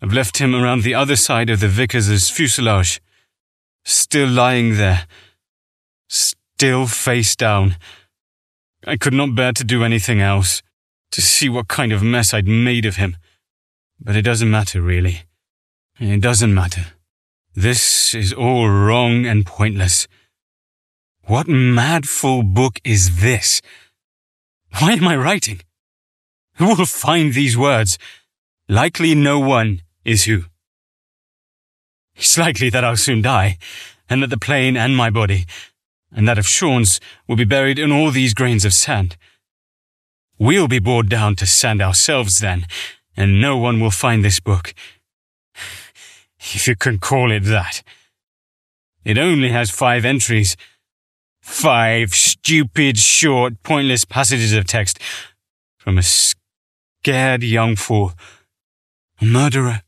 I've 0.00 0.12
left 0.12 0.38
him 0.38 0.54
around 0.54 0.82
the 0.82 0.94
other 0.94 1.16
side 1.16 1.50
of 1.50 1.58
the 1.58 1.66
Vickers's 1.66 2.30
fuselage, 2.30 3.02
still 3.84 4.28
lying 4.28 4.76
there, 4.76 5.08
still 6.08 6.86
face 6.86 7.34
down, 7.34 7.76
I 8.86 8.96
could 8.96 9.12
not 9.12 9.34
bear 9.34 9.52
to 9.52 9.64
do 9.64 9.84
anything 9.84 10.20
else, 10.20 10.62
to 11.10 11.20
see 11.20 11.48
what 11.48 11.68
kind 11.68 11.92
of 11.92 12.02
mess 12.02 12.32
I'd 12.32 12.48
made 12.48 12.86
of 12.86 12.96
him. 12.96 13.16
But 14.00 14.16
it 14.16 14.22
doesn't 14.22 14.50
matter, 14.50 14.80
really. 14.80 15.22
It 15.98 16.22
doesn't 16.22 16.54
matter. 16.54 16.86
This 17.54 18.14
is 18.14 18.32
all 18.32 18.68
wrong 18.68 19.26
and 19.26 19.44
pointless. 19.44 20.08
What 21.24 21.46
mad 21.46 22.08
fool 22.08 22.42
book 22.42 22.80
is 22.84 23.20
this? 23.20 23.60
Why 24.78 24.92
am 24.92 25.06
I 25.06 25.16
writing? 25.16 25.60
Who 26.54 26.68
will 26.68 26.86
find 26.86 27.34
these 27.34 27.58
words? 27.58 27.98
Likely 28.68 29.14
no 29.14 29.38
one 29.38 29.82
is 30.04 30.24
who. 30.24 30.44
It's 32.14 32.38
likely 32.38 32.70
that 32.70 32.84
I'll 32.84 32.96
soon 32.96 33.20
die, 33.20 33.58
and 34.08 34.22
that 34.22 34.28
the 34.30 34.38
plane 34.38 34.76
and 34.76 34.96
my 34.96 35.10
body 35.10 35.46
and 36.12 36.26
that 36.28 36.38
of 36.38 36.46
Sean's 36.46 37.00
will 37.26 37.36
be 37.36 37.44
buried 37.44 37.78
in 37.78 37.92
all 37.92 38.10
these 38.10 38.34
grains 38.34 38.64
of 38.64 38.72
sand. 38.72 39.16
We'll 40.38 40.68
be 40.68 40.78
bored 40.78 41.08
down 41.08 41.36
to 41.36 41.46
sand 41.46 41.82
ourselves 41.82 42.38
then, 42.38 42.66
and 43.16 43.40
no 43.40 43.56
one 43.58 43.80
will 43.80 43.90
find 43.90 44.24
this 44.24 44.40
book. 44.40 44.74
If 46.38 46.66
you 46.66 46.74
can 46.74 46.98
call 46.98 47.30
it 47.30 47.44
that. 47.44 47.82
It 49.04 49.18
only 49.18 49.50
has 49.50 49.70
five 49.70 50.04
entries. 50.04 50.56
Five 51.40 52.14
stupid, 52.14 52.98
short, 52.98 53.62
pointless 53.62 54.04
passages 54.04 54.52
of 54.52 54.66
text 54.66 54.98
from 55.78 55.98
a 55.98 56.02
scared 56.02 57.42
young 57.42 57.76
fool. 57.76 58.12
A 59.20 59.24
murderer. 59.24 59.82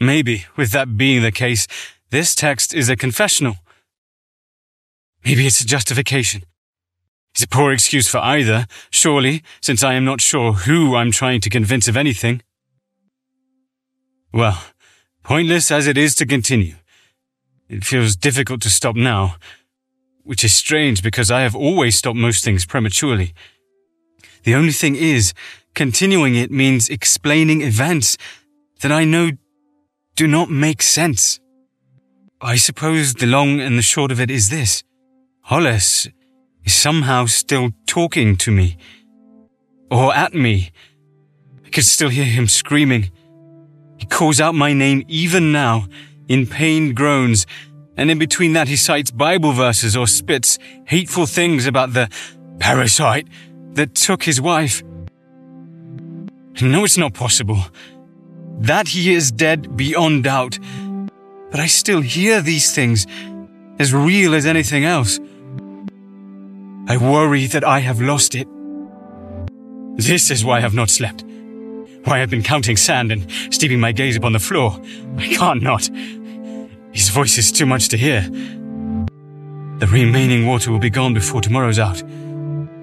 Maybe, 0.00 0.46
with 0.56 0.72
that 0.72 0.96
being 0.96 1.22
the 1.22 1.32
case, 1.32 1.66
this 2.10 2.34
text 2.34 2.74
is 2.74 2.88
a 2.88 2.96
confessional. 2.96 3.56
Maybe 5.24 5.46
it's 5.46 5.60
a 5.60 5.66
justification. 5.66 6.42
It's 7.34 7.44
a 7.44 7.48
poor 7.48 7.72
excuse 7.72 8.08
for 8.08 8.18
either, 8.18 8.66
surely, 8.90 9.42
since 9.60 9.82
I 9.82 9.94
am 9.94 10.04
not 10.04 10.20
sure 10.20 10.52
who 10.52 10.96
I'm 10.96 11.10
trying 11.10 11.40
to 11.42 11.50
convince 11.50 11.88
of 11.88 11.96
anything. 11.96 12.42
Well, 14.32 14.62
pointless 15.22 15.70
as 15.70 15.86
it 15.86 15.96
is 15.96 16.14
to 16.16 16.26
continue. 16.26 16.74
It 17.68 17.84
feels 17.84 18.16
difficult 18.16 18.60
to 18.62 18.70
stop 18.70 18.96
now, 18.96 19.36
which 20.24 20.44
is 20.44 20.54
strange 20.54 21.02
because 21.02 21.30
I 21.30 21.40
have 21.40 21.56
always 21.56 21.96
stopped 21.96 22.18
most 22.18 22.44
things 22.44 22.66
prematurely. 22.66 23.32
The 24.44 24.54
only 24.54 24.72
thing 24.72 24.96
is, 24.96 25.32
continuing 25.74 26.34
it 26.34 26.50
means 26.50 26.88
explaining 26.88 27.62
events 27.62 28.18
that 28.80 28.92
I 28.92 29.04
know 29.04 29.30
do 30.16 30.26
not 30.26 30.50
make 30.50 30.82
sense. 30.82 31.40
I 32.40 32.56
suppose 32.56 33.14
the 33.14 33.26
long 33.26 33.60
and 33.60 33.78
the 33.78 33.82
short 33.82 34.10
of 34.10 34.20
it 34.20 34.30
is 34.30 34.50
this. 34.50 34.82
Hollis 35.44 36.08
is 36.64 36.72
somehow 36.72 37.26
still 37.26 37.70
talking 37.86 38.36
to 38.36 38.52
me. 38.52 38.76
Or 39.90 40.14
at 40.14 40.34
me. 40.34 40.70
I 41.66 41.68
can 41.68 41.82
still 41.82 42.10
hear 42.10 42.24
him 42.24 42.46
screaming. 42.46 43.10
He 43.98 44.06
calls 44.06 44.40
out 44.40 44.54
my 44.54 44.72
name 44.72 45.04
even 45.08 45.50
now, 45.50 45.86
in 46.28 46.46
pained 46.46 46.94
groans, 46.94 47.44
and 47.96 48.08
in 48.08 48.18
between 48.18 48.52
that 48.52 48.68
he 48.68 48.76
cites 48.76 49.10
Bible 49.10 49.52
verses 49.52 49.96
or 49.96 50.06
spits 50.06 50.58
hateful 50.86 51.26
things 51.26 51.66
about 51.66 51.92
the 51.92 52.08
parasite 52.60 53.26
that 53.74 53.96
took 53.96 54.22
his 54.22 54.40
wife. 54.40 54.82
No, 56.62 56.84
it's 56.84 56.96
not 56.96 57.14
possible. 57.14 57.64
That 58.60 58.88
he 58.88 59.12
is 59.12 59.32
dead 59.32 59.76
beyond 59.76 60.24
doubt. 60.24 60.58
But 61.50 61.58
I 61.58 61.66
still 61.66 62.00
hear 62.00 62.40
these 62.40 62.72
things, 62.72 63.06
as 63.80 63.92
real 63.92 64.34
as 64.34 64.46
anything 64.46 64.84
else. 64.84 65.18
I 66.88 66.96
worry 66.96 67.46
that 67.46 67.64
I 67.64 67.78
have 67.80 68.00
lost 68.00 68.34
it. 68.34 68.48
This 69.96 70.30
is 70.30 70.44
why 70.44 70.58
I 70.58 70.60
have 70.60 70.74
not 70.74 70.90
slept. 70.90 71.24
Why 72.04 72.20
I've 72.20 72.30
been 72.30 72.42
counting 72.42 72.76
sand 72.76 73.12
and 73.12 73.30
steeping 73.50 73.78
my 73.78 73.92
gaze 73.92 74.16
upon 74.16 74.32
the 74.32 74.40
floor. 74.40 74.80
I 75.16 75.28
can't 75.28 75.62
not. 75.62 75.88
His 76.92 77.08
voice 77.08 77.38
is 77.38 77.52
too 77.52 77.66
much 77.66 77.88
to 77.90 77.96
hear. 77.96 78.22
The 79.78 79.88
remaining 79.90 80.46
water 80.46 80.72
will 80.72 80.80
be 80.80 80.90
gone 80.90 81.14
before 81.14 81.40
tomorrow's 81.40 81.78
out. 81.78 82.02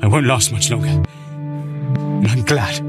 I 0.01 0.07
won't 0.07 0.25
last 0.25 0.51
much 0.51 0.71
longer. 0.71 0.87
And 0.87 2.27
I'm 2.27 2.43
glad. 2.43 2.88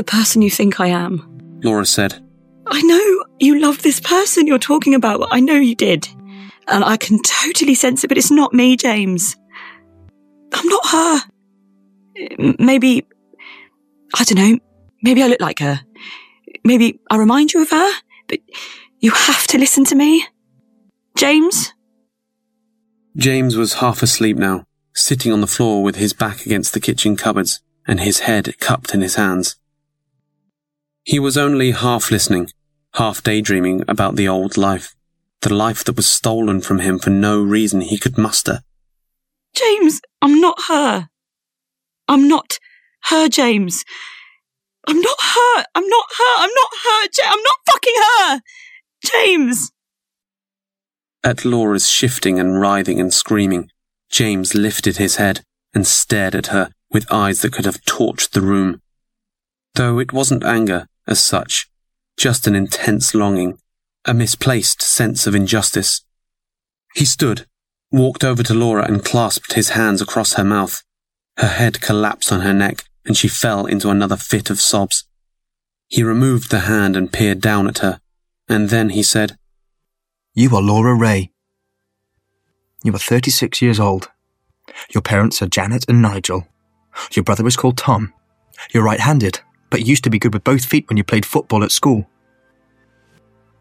The 0.00 0.04
person 0.04 0.40
you 0.40 0.48
think 0.48 0.80
I 0.80 0.86
am. 0.86 1.60
Laura 1.62 1.84
said. 1.84 2.14
I 2.66 2.80
know 2.80 3.24
you 3.38 3.60
love 3.60 3.82
this 3.82 4.00
person 4.00 4.46
you're 4.46 4.58
talking 4.58 4.94
about. 4.94 5.28
I 5.30 5.40
know 5.40 5.56
you 5.56 5.74
did. 5.74 6.08
And 6.68 6.82
I 6.82 6.96
can 6.96 7.20
totally 7.20 7.74
sense 7.74 8.02
it, 8.02 8.08
but 8.08 8.16
it's 8.16 8.30
not 8.30 8.54
me, 8.54 8.78
James. 8.78 9.36
I'm 10.54 10.66
not 10.68 10.86
her. 10.86 11.20
Maybe, 12.58 13.06
I 14.14 14.24
don't 14.24 14.38
know, 14.38 14.58
maybe 15.02 15.22
I 15.22 15.26
look 15.26 15.42
like 15.42 15.58
her. 15.58 15.82
Maybe 16.64 16.98
I 17.10 17.18
remind 17.18 17.52
you 17.52 17.60
of 17.60 17.68
her, 17.68 17.92
but 18.26 18.38
you 19.00 19.10
have 19.10 19.46
to 19.48 19.58
listen 19.58 19.84
to 19.84 19.94
me. 19.94 20.24
James? 21.18 21.74
James 23.18 23.54
was 23.54 23.74
half 23.74 24.02
asleep 24.02 24.38
now, 24.38 24.64
sitting 24.94 25.30
on 25.30 25.42
the 25.42 25.46
floor 25.46 25.82
with 25.82 25.96
his 25.96 26.14
back 26.14 26.46
against 26.46 26.72
the 26.72 26.80
kitchen 26.80 27.16
cupboards 27.16 27.60
and 27.86 28.00
his 28.00 28.20
head 28.20 28.58
cupped 28.60 28.94
in 28.94 29.02
his 29.02 29.16
hands. 29.16 29.56
He 31.04 31.18
was 31.18 31.36
only 31.36 31.72
half 31.72 32.10
listening, 32.10 32.50
half 32.94 33.22
daydreaming 33.22 33.84
about 33.88 34.16
the 34.16 34.28
old 34.28 34.56
life, 34.56 34.94
the 35.40 35.52
life 35.54 35.84
that 35.84 35.96
was 35.96 36.06
stolen 36.08 36.60
from 36.60 36.80
him 36.80 36.98
for 36.98 37.10
no 37.10 37.42
reason 37.42 37.80
he 37.80 37.98
could 37.98 38.18
muster. 38.18 38.60
James, 39.54 40.00
I'm 40.22 40.40
not 40.40 40.62
her. 40.68 41.08
I'm 42.08 42.28
not 42.28 42.58
her, 43.04 43.28
James. 43.28 43.84
I'm 44.86 45.00
not 45.00 45.16
her. 45.20 45.64
I'm 45.74 45.86
not 45.86 46.06
her. 46.18 46.34
I'm 46.38 46.50
not 46.54 46.70
her. 46.84 47.08
Ja- 47.16 47.32
I'm 47.32 47.42
not 47.42 47.56
fucking 47.70 47.94
her. 47.96 48.40
James. 49.04 49.72
At 51.22 51.44
Laura's 51.44 51.88
shifting 51.88 52.38
and 52.38 52.60
writhing 52.60 52.98
and 52.98 53.12
screaming, 53.12 53.70
James 54.10 54.54
lifted 54.54 54.96
his 54.96 55.16
head 55.16 55.42
and 55.74 55.86
stared 55.86 56.34
at 56.34 56.48
her 56.48 56.70
with 56.90 57.10
eyes 57.12 57.42
that 57.42 57.52
could 57.52 57.66
have 57.66 57.82
torched 57.82 58.30
the 58.30 58.40
room. 58.40 58.80
Though 59.74 59.98
it 59.98 60.12
wasn't 60.12 60.44
anger 60.44 60.86
as 61.06 61.24
such, 61.24 61.70
just 62.16 62.46
an 62.46 62.54
intense 62.54 63.14
longing, 63.14 63.58
a 64.04 64.14
misplaced 64.14 64.82
sense 64.82 65.26
of 65.26 65.34
injustice. 65.34 66.02
He 66.94 67.04
stood, 67.04 67.46
walked 67.90 68.24
over 68.24 68.42
to 68.42 68.54
Laura 68.54 68.84
and 68.84 69.04
clasped 69.04 69.52
his 69.52 69.70
hands 69.70 70.00
across 70.00 70.34
her 70.34 70.44
mouth. 70.44 70.82
Her 71.36 71.48
head 71.48 71.80
collapsed 71.80 72.32
on 72.32 72.40
her 72.40 72.52
neck 72.52 72.84
and 73.04 73.16
she 73.16 73.28
fell 73.28 73.66
into 73.66 73.90
another 73.90 74.16
fit 74.16 74.50
of 74.50 74.60
sobs. 74.60 75.04
He 75.88 76.02
removed 76.02 76.50
the 76.50 76.60
hand 76.60 76.96
and 76.96 77.12
peered 77.12 77.40
down 77.40 77.66
at 77.66 77.78
her, 77.78 78.00
and 78.48 78.68
then 78.68 78.90
he 78.90 79.02
said, 79.02 79.36
You 80.34 80.54
are 80.54 80.62
Laura 80.62 80.94
Ray. 80.94 81.32
You 82.84 82.94
are 82.94 82.98
36 82.98 83.60
years 83.60 83.80
old. 83.80 84.08
Your 84.94 85.02
parents 85.02 85.42
are 85.42 85.46
Janet 85.46 85.84
and 85.88 86.00
Nigel. 86.00 86.46
Your 87.12 87.24
brother 87.24 87.46
is 87.46 87.56
called 87.56 87.76
Tom. 87.76 88.12
You're 88.72 88.84
right 88.84 89.00
handed, 89.00 89.40
but 89.70 89.86
used 89.86 90.04
to 90.04 90.10
be 90.10 90.18
good 90.18 90.34
with 90.34 90.44
both 90.44 90.64
feet 90.64 90.88
when 90.88 90.96
you 90.96 91.04
played 91.04 91.24
football 91.24 91.64
at 91.64 91.72
school. 91.72 92.08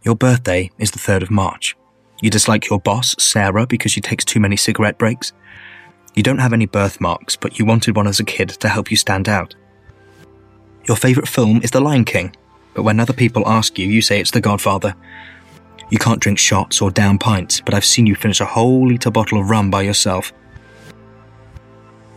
Your 0.04 0.15
birthday 0.15 0.72
is 0.78 0.91
the 0.91 1.00
3rd 1.00 1.24
of 1.24 1.32
March. 1.32 1.76
You 2.22 2.30
dislike 2.30 2.69
your 2.69 2.80
boss, 2.80 3.15
Sarah, 3.19 3.65
because 3.65 3.91
she 3.91 4.02
takes 4.02 4.26
too 4.26 4.39
many 4.39 4.58
cigarette 4.58 4.98
breaks. 4.98 5.32
You 6.15 6.24
don't 6.24 6.39
have 6.39 6.54
any 6.54 6.65
birthmarks, 6.65 7.36
but 7.36 7.60
you 7.60 7.65
wanted 7.65 7.95
one 7.95 8.08
as 8.08 8.19
a 8.19 8.26
kid 8.26 8.50
to 8.50 8.69
help 8.69 8.91
you 8.91 8.98
stand 8.98 9.30
out. 9.30 9.56
Your 10.88 10.98
favourite 10.98 11.30
film 11.30 11.62
is 11.63 11.72
The 11.72 11.82
Lion 11.82 12.04
King, 12.04 12.36
but 12.74 12.84
when 12.84 13.00
other 13.00 13.13
people 13.13 13.48
ask 13.48 13.78
you, 13.78 13.88
you 13.88 14.02
say 14.02 14.19
it's 14.19 14.32
The 14.32 14.41
Godfather. 14.41 14.95
You 15.89 15.98
can't 15.98 16.19
drink 16.19 16.39
shots 16.39 16.82
or 16.82 16.91
down 16.91 17.19
pints, 17.19 17.62
but 17.62 17.74
I've 17.74 17.86
seen 17.86 18.06
you 18.06 18.15
finish 18.15 18.41
a 18.41 18.45
whole 18.45 18.89
litre 18.89 19.12
bottle 19.12 19.39
of 19.39 19.50
rum 19.50 19.69
by 19.69 19.84
yourself. 19.84 20.34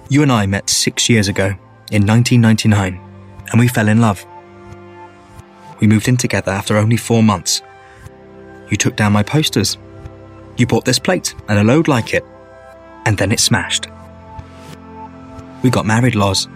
You 0.09 0.22
and 0.22 0.33
I 0.33 0.46
met 0.46 0.68
six 0.68 1.09
years 1.09 1.28
ago, 1.28 1.55
in 1.90 2.07
1999, 2.07 3.00
and 3.52 3.60
we 3.60 3.68
fell 3.68 3.88
in 3.88 4.00
love. 4.00 4.26
We 5.80 5.86
moved 5.86 6.08
in 6.08 6.16
together 6.16 6.50
after 6.50 6.76
only 6.76 6.96
four 6.96 7.22
months. 7.22 7.62
You 8.70 8.76
took 8.76 8.96
down 8.96 9.12
my 9.12 9.22
posters. 9.22 9.78
You 10.56 10.66
bought 10.66 10.84
this 10.84 10.98
plate 10.98 11.34
and 11.48 11.58
a 11.58 11.64
load 11.64 11.86
like 11.86 12.14
it, 12.14 12.24
and 13.06 13.16
then 13.16 13.30
it 13.30 13.40
smashed. 13.40 13.86
We 15.62 15.70
got 15.70 15.86
married, 15.86 16.14
Loz. 16.14 16.48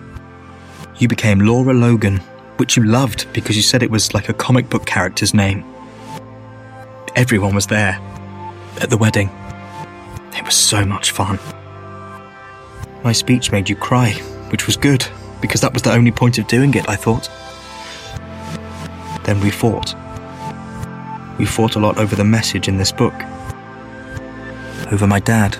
You 0.98 1.08
became 1.08 1.40
Laura 1.40 1.74
Logan, 1.74 2.18
which 2.56 2.76
you 2.76 2.84
loved 2.84 3.30
because 3.32 3.56
you 3.56 3.62
said 3.62 3.82
it 3.82 3.90
was 3.90 4.14
like 4.14 4.28
a 4.28 4.34
comic 4.34 4.70
book 4.70 4.86
character's 4.86 5.34
name. 5.34 5.64
Everyone 7.14 7.54
was 7.54 7.66
there 7.66 7.98
at 8.80 8.90
the 8.90 8.96
wedding. 8.96 9.28
It 10.34 10.44
was 10.44 10.54
so 10.54 10.84
much 10.84 11.10
fun. 11.10 11.38
My 13.04 13.12
speech 13.12 13.52
made 13.52 13.68
you 13.68 13.76
cry, 13.76 14.12
which 14.50 14.66
was 14.66 14.76
good, 14.76 15.06
because 15.40 15.60
that 15.60 15.72
was 15.72 15.82
the 15.82 15.92
only 15.92 16.12
point 16.12 16.38
of 16.38 16.46
doing 16.46 16.74
it, 16.74 16.88
I 16.88 16.96
thought. 16.96 17.28
Then 19.24 19.40
we 19.40 19.50
fought. 19.50 19.94
We 21.38 21.44
fought 21.44 21.76
a 21.76 21.80
lot 21.80 21.98
over 21.98 22.16
the 22.16 22.24
message 22.24 22.68
in 22.68 22.78
this 22.78 22.92
book. 22.92 23.14
Over 24.90 25.06
my 25.06 25.20
dad. 25.20 25.56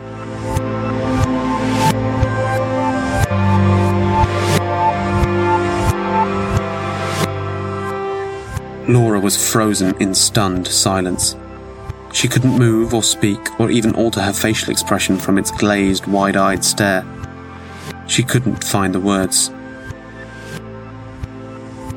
Laura 8.88 9.18
was 9.18 9.36
frozen 9.52 10.00
in 10.00 10.14
stunned 10.14 10.68
silence. 10.68 11.34
She 12.12 12.28
couldn't 12.28 12.56
move 12.56 12.94
or 12.94 13.02
speak 13.02 13.60
or 13.60 13.68
even 13.68 13.94
alter 13.96 14.22
her 14.22 14.32
facial 14.32 14.70
expression 14.70 15.18
from 15.18 15.38
its 15.38 15.50
glazed, 15.50 16.06
wide 16.06 16.36
eyed 16.36 16.64
stare. 16.64 17.04
She 18.06 18.22
couldn't 18.22 18.62
find 18.62 18.94
the 18.94 19.00
words. 19.00 19.50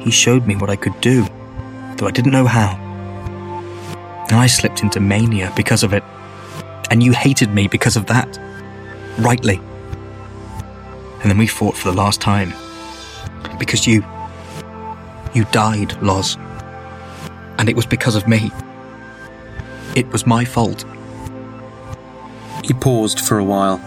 He 0.10 0.14
showed 0.14 0.48
me 0.48 0.56
what 0.56 0.72
I 0.72 0.76
could 0.76 1.00
do, 1.02 1.24
though 1.98 2.08
I 2.08 2.10
didn't 2.10 2.32
know 2.32 2.48
how. 2.48 2.76
And 4.28 4.38
I 4.38 4.48
slipped 4.48 4.82
into 4.82 5.00
mania 5.00 5.54
because 5.56 5.84
of 5.84 5.94
it. 5.94 6.04
And 6.90 7.04
you 7.04 7.12
hated 7.12 7.54
me 7.54 7.68
because 7.68 7.96
of 7.96 8.08
that. 8.08 8.40
Rightly. 9.20 9.58
And 11.22 11.30
then 11.30 11.38
we 11.38 11.46
fought 11.46 11.78
for 11.78 11.92
the 11.92 11.96
last 11.96 12.22
time. 12.22 12.56
Because 13.60 13.86
you. 13.86 14.04
You 15.36 15.46
died, 15.52 16.02
Loz. 16.02 16.38
And 17.60 17.70
it 17.70 17.76
was 17.76 17.86
because 17.86 18.16
of 18.16 18.28
me. 18.28 18.50
It 19.96 20.08
was 20.12 20.26
my 20.26 20.44
fault. 20.44 20.86
He 22.64 22.74
paused 22.74 23.20
for 23.20 23.38
a 23.38 23.44
while, 23.44 23.80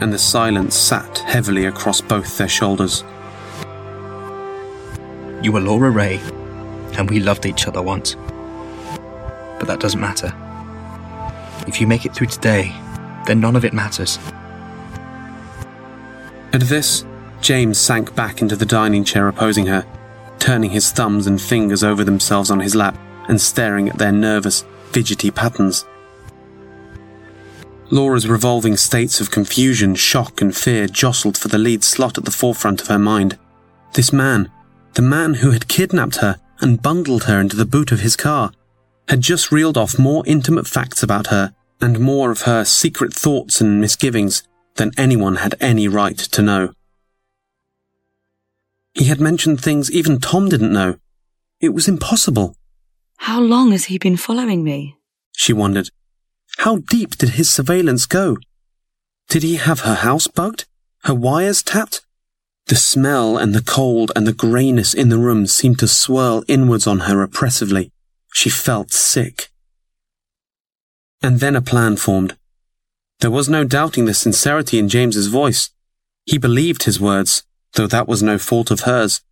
and 0.00 0.12
the 0.12 0.18
silence 0.18 0.74
sat 0.74 1.18
heavily 1.18 1.66
across 1.66 2.00
both 2.00 2.36
their 2.36 2.48
shoulders. 2.48 3.04
You 5.42 5.52
were 5.52 5.60
Laura 5.60 5.90
Ray, 5.90 6.16
and 6.96 7.08
we 7.08 7.20
loved 7.20 7.46
each 7.46 7.68
other 7.68 7.80
once. 7.80 8.16
But 9.58 9.66
that 9.66 9.80
doesn't 9.80 10.00
matter. 10.00 10.34
If 11.68 11.80
you 11.80 11.86
make 11.86 12.04
it 12.04 12.14
through 12.14 12.26
today, 12.26 12.74
then 13.26 13.40
none 13.40 13.54
of 13.54 13.64
it 13.64 13.72
matters. 13.72 14.18
At 16.52 16.62
this, 16.62 17.04
James 17.40 17.78
sank 17.78 18.14
back 18.14 18.42
into 18.42 18.56
the 18.56 18.66
dining 18.66 19.04
chair 19.04 19.28
opposing 19.28 19.66
her, 19.66 19.86
turning 20.38 20.70
his 20.70 20.90
thumbs 20.90 21.26
and 21.26 21.40
fingers 21.40 21.84
over 21.84 22.02
themselves 22.02 22.50
on 22.50 22.60
his 22.60 22.74
lap 22.74 22.98
and 23.28 23.40
staring 23.40 23.88
at 23.88 23.98
their 23.98 24.12
nervous, 24.12 24.64
fidgety 24.90 25.30
patterns. 25.30 25.84
Laura's 27.90 28.28
revolving 28.28 28.76
states 28.76 29.20
of 29.20 29.30
confusion, 29.30 29.94
shock, 29.94 30.40
and 30.40 30.56
fear 30.56 30.86
jostled 30.86 31.38
for 31.38 31.48
the 31.48 31.58
lead 31.58 31.84
slot 31.84 32.18
at 32.18 32.24
the 32.24 32.30
forefront 32.30 32.80
of 32.82 32.88
her 32.88 32.98
mind. 32.98 33.38
This 33.94 34.12
man, 34.12 34.50
the 34.98 35.02
man 35.02 35.34
who 35.34 35.52
had 35.52 35.68
kidnapped 35.68 36.16
her 36.16 36.40
and 36.58 36.82
bundled 36.82 37.22
her 37.24 37.40
into 37.40 37.54
the 37.54 37.64
boot 37.64 37.92
of 37.92 38.00
his 38.00 38.16
car, 38.16 38.50
had 39.06 39.20
just 39.20 39.52
reeled 39.52 39.78
off 39.78 39.96
more 39.96 40.24
intimate 40.26 40.66
facts 40.66 41.04
about 41.04 41.28
her 41.28 41.54
and 41.80 42.00
more 42.00 42.32
of 42.32 42.42
her 42.42 42.64
secret 42.64 43.14
thoughts 43.14 43.60
and 43.60 43.80
misgivings 43.80 44.42
than 44.74 44.90
anyone 44.98 45.36
had 45.36 45.54
any 45.60 45.86
right 45.86 46.18
to 46.18 46.42
know. 46.42 46.72
He 48.92 49.04
had 49.04 49.20
mentioned 49.20 49.60
things 49.60 49.88
even 49.88 50.18
Tom 50.18 50.48
didn't 50.48 50.72
know. 50.72 50.96
It 51.60 51.68
was 51.68 51.86
impossible. 51.86 52.56
How 53.18 53.40
long 53.40 53.70
has 53.70 53.84
he 53.84 53.98
been 53.98 54.16
following 54.16 54.64
me? 54.64 54.96
She 55.30 55.52
wondered. 55.52 55.90
How 56.56 56.78
deep 56.78 57.16
did 57.16 57.30
his 57.30 57.48
surveillance 57.48 58.04
go? 58.04 58.36
Did 59.28 59.44
he 59.44 59.58
have 59.58 59.82
her 59.82 59.94
house 59.94 60.26
bugged? 60.26 60.64
Her 61.04 61.14
wires 61.14 61.62
tapped? 61.62 62.04
The 62.68 62.76
smell 62.76 63.38
and 63.38 63.54
the 63.54 63.62
cold 63.62 64.12
and 64.14 64.26
the 64.26 64.34
greyness 64.34 64.92
in 64.92 65.08
the 65.08 65.16
room 65.16 65.46
seemed 65.46 65.78
to 65.78 65.88
swirl 65.88 66.44
inwards 66.48 66.86
on 66.86 67.00
her 67.00 67.22
oppressively. 67.22 67.90
She 68.34 68.50
felt 68.50 68.92
sick. 68.92 69.48
And 71.22 71.40
then 71.40 71.56
a 71.56 71.62
plan 71.62 71.96
formed. 71.96 72.36
There 73.20 73.30
was 73.30 73.48
no 73.48 73.64
doubting 73.64 74.04
the 74.04 74.12
sincerity 74.12 74.78
in 74.78 74.90
James's 74.90 75.28
voice. 75.28 75.70
He 76.26 76.36
believed 76.36 76.82
his 76.82 77.00
words, 77.00 77.42
though 77.72 77.86
that 77.86 78.06
was 78.06 78.22
no 78.22 78.36
fault 78.36 78.70
of 78.70 78.80
hers. 78.80 79.22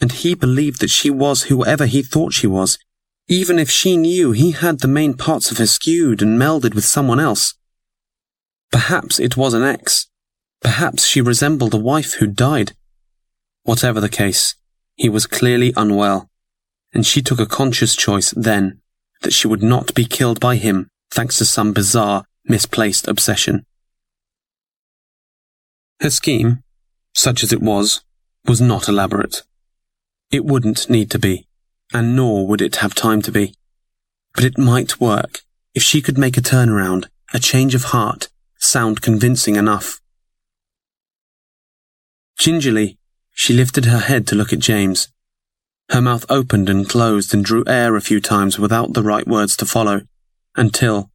And 0.00 0.12
he 0.12 0.36
believed 0.36 0.80
that 0.80 0.90
she 0.90 1.10
was 1.10 1.44
whoever 1.44 1.86
he 1.86 2.02
thought 2.02 2.34
she 2.34 2.46
was, 2.46 2.78
even 3.26 3.58
if 3.58 3.68
she 3.68 3.96
knew 3.96 4.30
he 4.30 4.52
had 4.52 4.78
the 4.78 4.88
main 4.88 5.14
parts 5.14 5.50
of 5.50 5.58
her 5.58 5.66
skewed 5.66 6.22
and 6.22 6.40
melded 6.40 6.74
with 6.74 6.84
someone 6.84 7.18
else. 7.18 7.54
Perhaps 8.70 9.18
it 9.18 9.36
was 9.36 9.54
an 9.54 9.64
ex. 9.64 10.06
Perhaps 10.66 11.06
she 11.06 11.20
resembled 11.20 11.74
a 11.74 11.76
wife 11.78 12.14
who'd 12.14 12.34
died. 12.34 12.72
Whatever 13.62 14.00
the 14.00 14.08
case, 14.08 14.56
he 14.96 15.08
was 15.08 15.28
clearly 15.28 15.72
unwell, 15.76 16.28
and 16.92 17.06
she 17.06 17.22
took 17.22 17.38
a 17.38 17.46
conscious 17.46 17.94
choice 17.94 18.32
then 18.36 18.80
that 19.22 19.32
she 19.32 19.46
would 19.46 19.62
not 19.62 19.94
be 19.94 20.04
killed 20.04 20.40
by 20.40 20.56
him 20.56 20.88
thanks 21.12 21.38
to 21.38 21.44
some 21.44 21.72
bizarre, 21.72 22.24
misplaced 22.46 23.06
obsession. 23.06 23.64
Her 26.00 26.10
scheme, 26.10 26.64
such 27.14 27.44
as 27.44 27.52
it 27.52 27.62
was, 27.62 28.02
was 28.44 28.60
not 28.60 28.88
elaborate. 28.88 29.44
It 30.32 30.44
wouldn't 30.44 30.90
need 30.90 31.12
to 31.12 31.18
be 31.20 31.46
and 31.94 32.16
nor 32.16 32.44
would 32.44 32.60
it 32.60 32.82
have 32.82 32.92
time 32.92 33.22
to 33.22 33.30
be. 33.30 33.54
But 34.34 34.42
it 34.42 34.58
might 34.58 35.00
work 35.00 35.42
if 35.76 35.84
she 35.84 36.02
could 36.02 36.18
make 36.18 36.36
a 36.36 36.42
turnaround, 36.42 37.06
a 37.32 37.38
change 37.38 37.76
of 37.76 37.94
heart, 37.94 38.30
sound 38.58 39.00
convincing 39.00 39.54
enough. 39.54 40.00
Gingerly, 42.38 42.98
she 43.32 43.52
lifted 43.52 43.86
her 43.86 43.98
head 43.98 44.26
to 44.28 44.34
look 44.34 44.52
at 44.52 44.58
James. 44.58 45.08
Her 45.90 46.00
mouth 46.02 46.24
opened 46.28 46.68
and 46.68 46.88
closed 46.88 47.32
and 47.32 47.44
drew 47.44 47.64
air 47.66 47.96
a 47.96 48.00
few 48.00 48.20
times 48.20 48.58
without 48.58 48.92
the 48.92 49.02
right 49.02 49.26
words 49.26 49.56
to 49.58 49.66
follow, 49.66 50.02
until, 50.56 51.10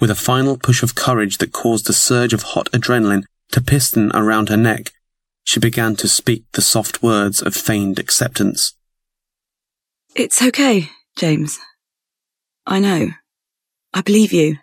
with 0.00 0.10
a 0.10 0.14
final 0.14 0.56
push 0.56 0.82
of 0.82 0.94
courage 0.94 1.38
that 1.38 1.52
caused 1.52 1.88
a 1.88 1.92
surge 1.92 2.32
of 2.32 2.42
hot 2.42 2.70
adrenaline 2.72 3.24
to 3.50 3.60
piston 3.60 4.10
around 4.14 4.48
her 4.48 4.56
neck, 4.56 4.92
she 5.44 5.58
began 5.60 5.96
to 5.96 6.08
speak 6.08 6.44
the 6.52 6.62
soft 6.62 7.02
words 7.02 7.42
of 7.42 7.54
feigned 7.54 7.98
acceptance. 7.98 8.74
It's 10.14 10.42
okay, 10.42 10.88
James. 11.16 11.58
I 12.66 12.78
know. 12.78 13.10
I 13.92 14.02
believe 14.02 14.32
you. 14.32 14.58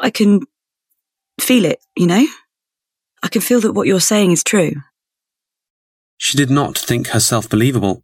I 0.00 0.10
can 0.10 0.40
feel 1.40 1.64
it, 1.64 1.80
you 1.96 2.06
know? 2.06 2.26
I 3.22 3.28
can 3.28 3.42
feel 3.42 3.60
that 3.60 3.72
what 3.72 3.86
you're 3.86 4.00
saying 4.00 4.32
is 4.32 4.42
true. 4.42 4.72
She 6.18 6.36
did 6.36 6.50
not 6.50 6.78
think 6.78 7.08
herself 7.08 7.48
believable, 7.48 8.02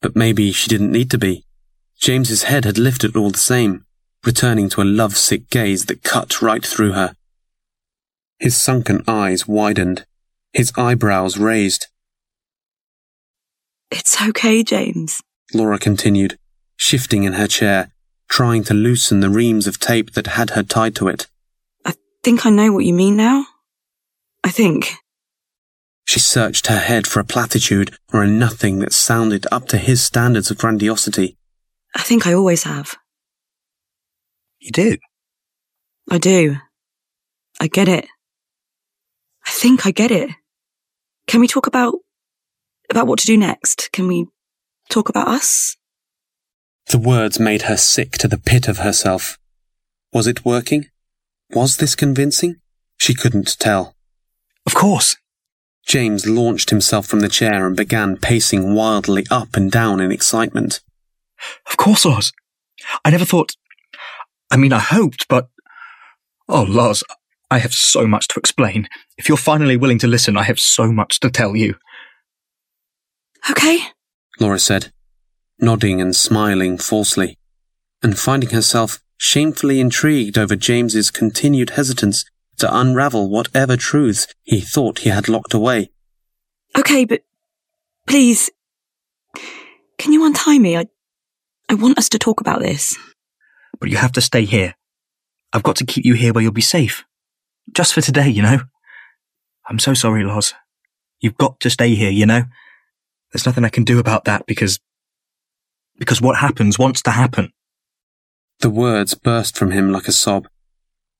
but 0.00 0.16
maybe 0.16 0.52
she 0.52 0.68
didn't 0.68 0.92
need 0.92 1.10
to 1.10 1.18
be. 1.18 1.44
James's 1.98 2.44
head 2.44 2.64
had 2.64 2.78
lifted 2.78 3.14
all 3.16 3.30
the 3.30 3.38
same, 3.38 3.84
returning 4.24 4.68
to 4.70 4.82
a 4.82 4.84
lovesick 4.84 5.50
gaze 5.50 5.86
that 5.86 6.02
cut 6.02 6.40
right 6.40 6.64
through 6.64 6.92
her. 6.92 7.14
His 8.38 8.56
sunken 8.56 9.02
eyes 9.06 9.46
widened, 9.46 10.06
his 10.52 10.72
eyebrows 10.76 11.36
raised. 11.36 11.88
It's 13.90 14.20
okay, 14.22 14.62
James. 14.62 15.20
Laura 15.52 15.78
continued, 15.78 16.38
shifting 16.76 17.24
in 17.24 17.34
her 17.34 17.46
chair, 17.46 17.90
trying 18.28 18.64
to 18.64 18.74
loosen 18.74 19.20
the 19.20 19.28
reams 19.28 19.66
of 19.66 19.78
tape 19.78 20.12
that 20.12 20.28
had 20.28 20.50
her 20.50 20.62
tied 20.62 20.94
to 20.96 21.08
it. 21.08 21.26
I 21.84 21.94
think 22.22 22.46
I 22.46 22.50
know 22.50 22.72
what 22.72 22.84
you 22.84 22.94
mean 22.94 23.16
now. 23.16 23.46
I 24.42 24.50
think. 24.50 24.94
She 26.10 26.18
searched 26.18 26.66
her 26.66 26.80
head 26.80 27.06
for 27.06 27.20
a 27.20 27.24
platitude 27.24 27.96
or 28.12 28.24
a 28.24 28.26
nothing 28.26 28.80
that 28.80 28.92
sounded 28.92 29.46
up 29.52 29.68
to 29.68 29.78
his 29.78 30.02
standards 30.02 30.50
of 30.50 30.58
grandiosity. 30.58 31.36
I 31.94 32.02
think 32.02 32.26
I 32.26 32.32
always 32.32 32.64
have. 32.64 32.96
You 34.58 34.72
do? 34.72 34.96
I 36.10 36.18
do. 36.18 36.56
I 37.60 37.68
get 37.68 37.86
it. 37.86 38.08
I 39.46 39.50
think 39.52 39.86
I 39.86 39.92
get 39.92 40.10
it. 40.10 40.30
Can 41.28 41.40
we 41.40 41.46
talk 41.46 41.68
about 41.68 41.94
about 42.90 43.06
what 43.06 43.20
to 43.20 43.26
do 43.26 43.36
next? 43.36 43.92
Can 43.92 44.08
we 44.08 44.26
talk 44.88 45.08
about 45.08 45.28
us? 45.28 45.76
The 46.86 46.98
words 46.98 47.38
made 47.38 47.62
her 47.62 47.76
sick 47.76 48.18
to 48.18 48.26
the 48.26 48.36
pit 48.38 48.66
of 48.66 48.78
herself. 48.78 49.38
Was 50.12 50.26
it 50.26 50.44
working? 50.44 50.86
Was 51.50 51.76
this 51.76 51.94
convincing? 51.94 52.56
She 52.96 53.14
couldn't 53.14 53.60
tell. 53.60 53.94
Of 54.66 54.74
course. 54.74 55.16
James 55.86 56.26
launched 56.26 56.70
himself 56.70 57.06
from 57.06 57.20
the 57.20 57.28
chair 57.28 57.66
and 57.66 57.76
began 57.76 58.16
pacing 58.16 58.74
wildly 58.74 59.26
up 59.30 59.56
and 59.56 59.70
down 59.70 60.00
in 60.00 60.12
excitement. 60.12 60.80
Of 61.66 61.76
course, 61.76 62.04
Loz. 62.04 62.32
I 63.04 63.10
never 63.10 63.24
thought. 63.24 63.52
I 64.50 64.56
mean, 64.56 64.72
I 64.72 64.78
hoped, 64.78 65.26
but. 65.28 65.48
Oh, 66.48 66.62
Lars, 66.62 67.02
I 67.50 67.58
have 67.58 67.74
so 67.74 68.06
much 68.06 68.28
to 68.28 68.38
explain. 68.38 68.88
If 69.16 69.28
you're 69.28 69.38
finally 69.38 69.76
willing 69.76 69.98
to 70.00 70.06
listen, 70.06 70.36
I 70.36 70.44
have 70.44 70.60
so 70.60 70.92
much 70.92 71.20
to 71.20 71.30
tell 71.30 71.56
you. 71.56 71.76
Okay. 73.50 73.78
Laura 74.38 74.58
said, 74.58 74.92
nodding 75.58 76.00
and 76.00 76.14
smiling 76.14 76.78
falsely, 76.78 77.38
and 78.02 78.18
finding 78.18 78.50
herself 78.50 79.00
shamefully 79.16 79.80
intrigued 79.80 80.38
over 80.38 80.56
James's 80.56 81.10
continued 81.10 81.70
hesitance 81.70 82.24
to 82.60 82.78
unravel 82.78 83.28
whatever 83.28 83.76
truths 83.76 84.26
he 84.42 84.60
thought 84.60 85.00
he 85.00 85.10
had 85.10 85.28
locked 85.28 85.54
away. 85.54 85.90
Okay, 86.78 87.04
but 87.04 87.22
please, 88.06 88.50
can 89.98 90.12
you 90.12 90.24
untie 90.24 90.58
me? 90.58 90.76
I, 90.76 90.86
I 91.68 91.74
want 91.74 91.98
us 91.98 92.08
to 92.10 92.18
talk 92.18 92.40
about 92.40 92.60
this. 92.60 92.96
But 93.78 93.90
you 93.90 93.96
have 93.96 94.12
to 94.12 94.20
stay 94.20 94.44
here. 94.44 94.74
I've 95.52 95.62
got 95.62 95.76
to 95.76 95.86
keep 95.86 96.04
you 96.04 96.14
here 96.14 96.32
where 96.32 96.42
you'll 96.42 96.52
be 96.52 96.60
safe. 96.60 97.04
Just 97.72 97.92
for 97.94 98.00
today, 98.00 98.28
you 98.28 98.42
know? 98.42 98.60
I'm 99.68 99.78
so 99.78 99.94
sorry, 99.94 100.24
Loz. 100.24 100.54
You've 101.20 101.36
got 101.36 101.60
to 101.60 101.70
stay 101.70 101.94
here, 101.94 102.10
you 102.10 102.26
know? 102.26 102.44
There's 103.32 103.46
nothing 103.46 103.64
I 103.64 103.68
can 103.68 103.84
do 103.84 103.98
about 103.98 104.24
that 104.24 104.46
because. 104.46 104.80
because 105.98 106.20
what 106.20 106.38
happens 106.38 106.78
wants 106.78 107.02
to 107.02 107.10
happen. 107.10 107.52
The 108.60 108.70
words 108.70 109.14
burst 109.14 109.56
from 109.56 109.70
him 109.70 109.90
like 109.90 110.08
a 110.08 110.12
sob. 110.12 110.46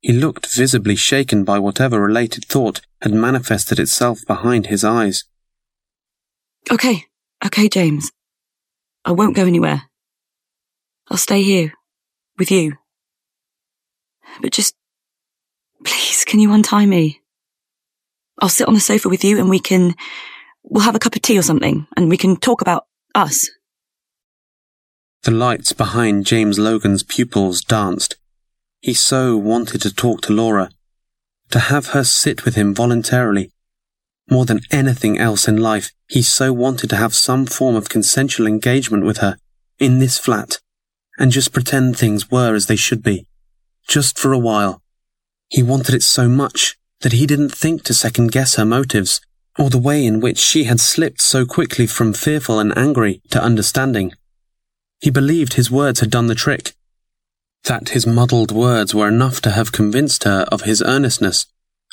He 0.00 0.12
looked 0.12 0.54
visibly 0.54 0.96
shaken 0.96 1.44
by 1.44 1.58
whatever 1.58 2.00
related 2.00 2.44
thought 2.46 2.80
had 3.02 3.12
manifested 3.12 3.78
itself 3.78 4.20
behind 4.26 4.66
his 4.66 4.82
eyes. 4.82 5.24
Okay, 6.70 7.04
okay, 7.44 7.68
James. 7.68 8.10
I 9.04 9.12
won't 9.12 9.36
go 9.36 9.44
anywhere. 9.44 9.82
I'll 11.10 11.16
stay 11.16 11.42
here, 11.42 11.74
with 12.38 12.50
you. 12.50 12.78
But 14.40 14.52
just, 14.52 14.74
please, 15.84 16.24
can 16.24 16.40
you 16.40 16.52
untie 16.52 16.86
me? 16.86 17.20
I'll 18.40 18.48
sit 18.48 18.68
on 18.68 18.74
the 18.74 18.80
sofa 18.80 19.08
with 19.08 19.24
you 19.24 19.38
and 19.38 19.50
we 19.50 19.58
can, 19.58 19.94
we'll 20.62 20.84
have 20.84 20.94
a 20.94 21.00
cup 21.00 21.14
of 21.14 21.22
tea 21.22 21.38
or 21.38 21.42
something 21.42 21.86
and 21.96 22.08
we 22.08 22.16
can 22.16 22.36
talk 22.36 22.62
about 22.62 22.86
us. 23.14 23.50
The 25.24 25.30
lights 25.30 25.74
behind 25.74 26.24
James 26.24 26.58
Logan's 26.58 27.02
pupils 27.02 27.60
danced. 27.62 28.16
He 28.80 28.94
so 28.94 29.36
wanted 29.36 29.82
to 29.82 29.94
talk 29.94 30.22
to 30.22 30.32
Laura, 30.32 30.70
to 31.50 31.58
have 31.58 31.88
her 31.88 32.04
sit 32.04 32.44
with 32.44 32.54
him 32.54 32.74
voluntarily. 32.74 33.52
More 34.30 34.46
than 34.46 34.60
anything 34.70 35.18
else 35.18 35.46
in 35.46 35.58
life, 35.58 35.92
he 36.08 36.22
so 36.22 36.52
wanted 36.52 36.88
to 36.90 36.96
have 36.96 37.14
some 37.14 37.44
form 37.44 37.76
of 37.76 37.88
consensual 37.88 38.46
engagement 38.46 39.04
with 39.04 39.18
her, 39.18 39.36
in 39.78 39.98
this 39.98 40.18
flat, 40.18 40.60
and 41.18 41.30
just 41.30 41.52
pretend 41.52 41.98
things 41.98 42.30
were 42.30 42.54
as 42.54 42.66
they 42.66 42.76
should 42.76 43.02
be. 43.02 43.26
Just 43.86 44.18
for 44.18 44.32
a 44.32 44.38
while. 44.38 44.82
He 45.48 45.62
wanted 45.62 45.94
it 45.94 46.02
so 46.02 46.28
much 46.28 46.76
that 47.00 47.12
he 47.12 47.26
didn't 47.26 47.54
think 47.54 47.82
to 47.84 47.94
second 47.94 48.32
guess 48.32 48.54
her 48.54 48.64
motives, 48.64 49.20
or 49.58 49.68
the 49.68 49.78
way 49.78 50.06
in 50.06 50.20
which 50.20 50.38
she 50.38 50.64
had 50.64 50.80
slipped 50.80 51.20
so 51.20 51.44
quickly 51.44 51.86
from 51.86 52.12
fearful 52.12 52.58
and 52.58 52.76
angry 52.78 53.20
to 53.30 53.42
understanding. 53.42 54.12
He 55.00 55.10
believed 55.10 55.54
his 55.54 55.70
words 55.70 56.00
had 56.00 56.10
done 56.10 56.28
the 56.28 56.34
trick. 56.34 56.72
That 57.64 57.90
his 57.90 58.06
muddled 58.06 58.52
words 58.52 58.94
were 58.94 59.08
enough 59.08 59.40
to 59.42 59.50
have 59.50 59.72
convinced 59.72 60.24
her 60.24 60.46
of 60.50 60.62
his 60.62 60.82
earnestness, 60.82 61.46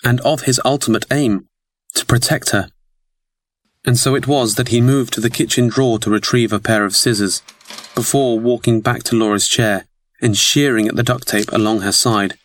and 0.03 0.19
of 0.21 0.43
his 0.43 0.62
ultimate 0.63 1.06
aim, 1.12 1.47
to 1.95 2.06
protect 2.06 2.51
her. 2.51 2.69
And 3.86 3.97
so 3.97 4.15
it 4.15 4.27
was 4.27 4.56
that 4.56 4.69
he 4.69 4.82
moved 4.82 5.13
to 5.13 5.21
the 5.21 5.30
kitchen 5.30 5.67
drawer 5.67 5.99
to 5.99 6.10
retrieve 6.10 6.51
a 6.51 6.60
pair 6.60 6.84
of 6.84 6.95
scissors, 6.95 7.41
before 7.95 8.39
walking 8.39 8.82
back 8.82 9.03
to 9.03 9.15
Laura's 9.15 9.47
chair 9.47 9.86
and 10.21 10.38
shearing 10.38 10.88
at 10.88 10.95
the 10.95 11.03
duct 11.03 11.27
tape 11.27 11.51
along 11.51 11.82
her 11.82 11.91
side, 11.91 12.38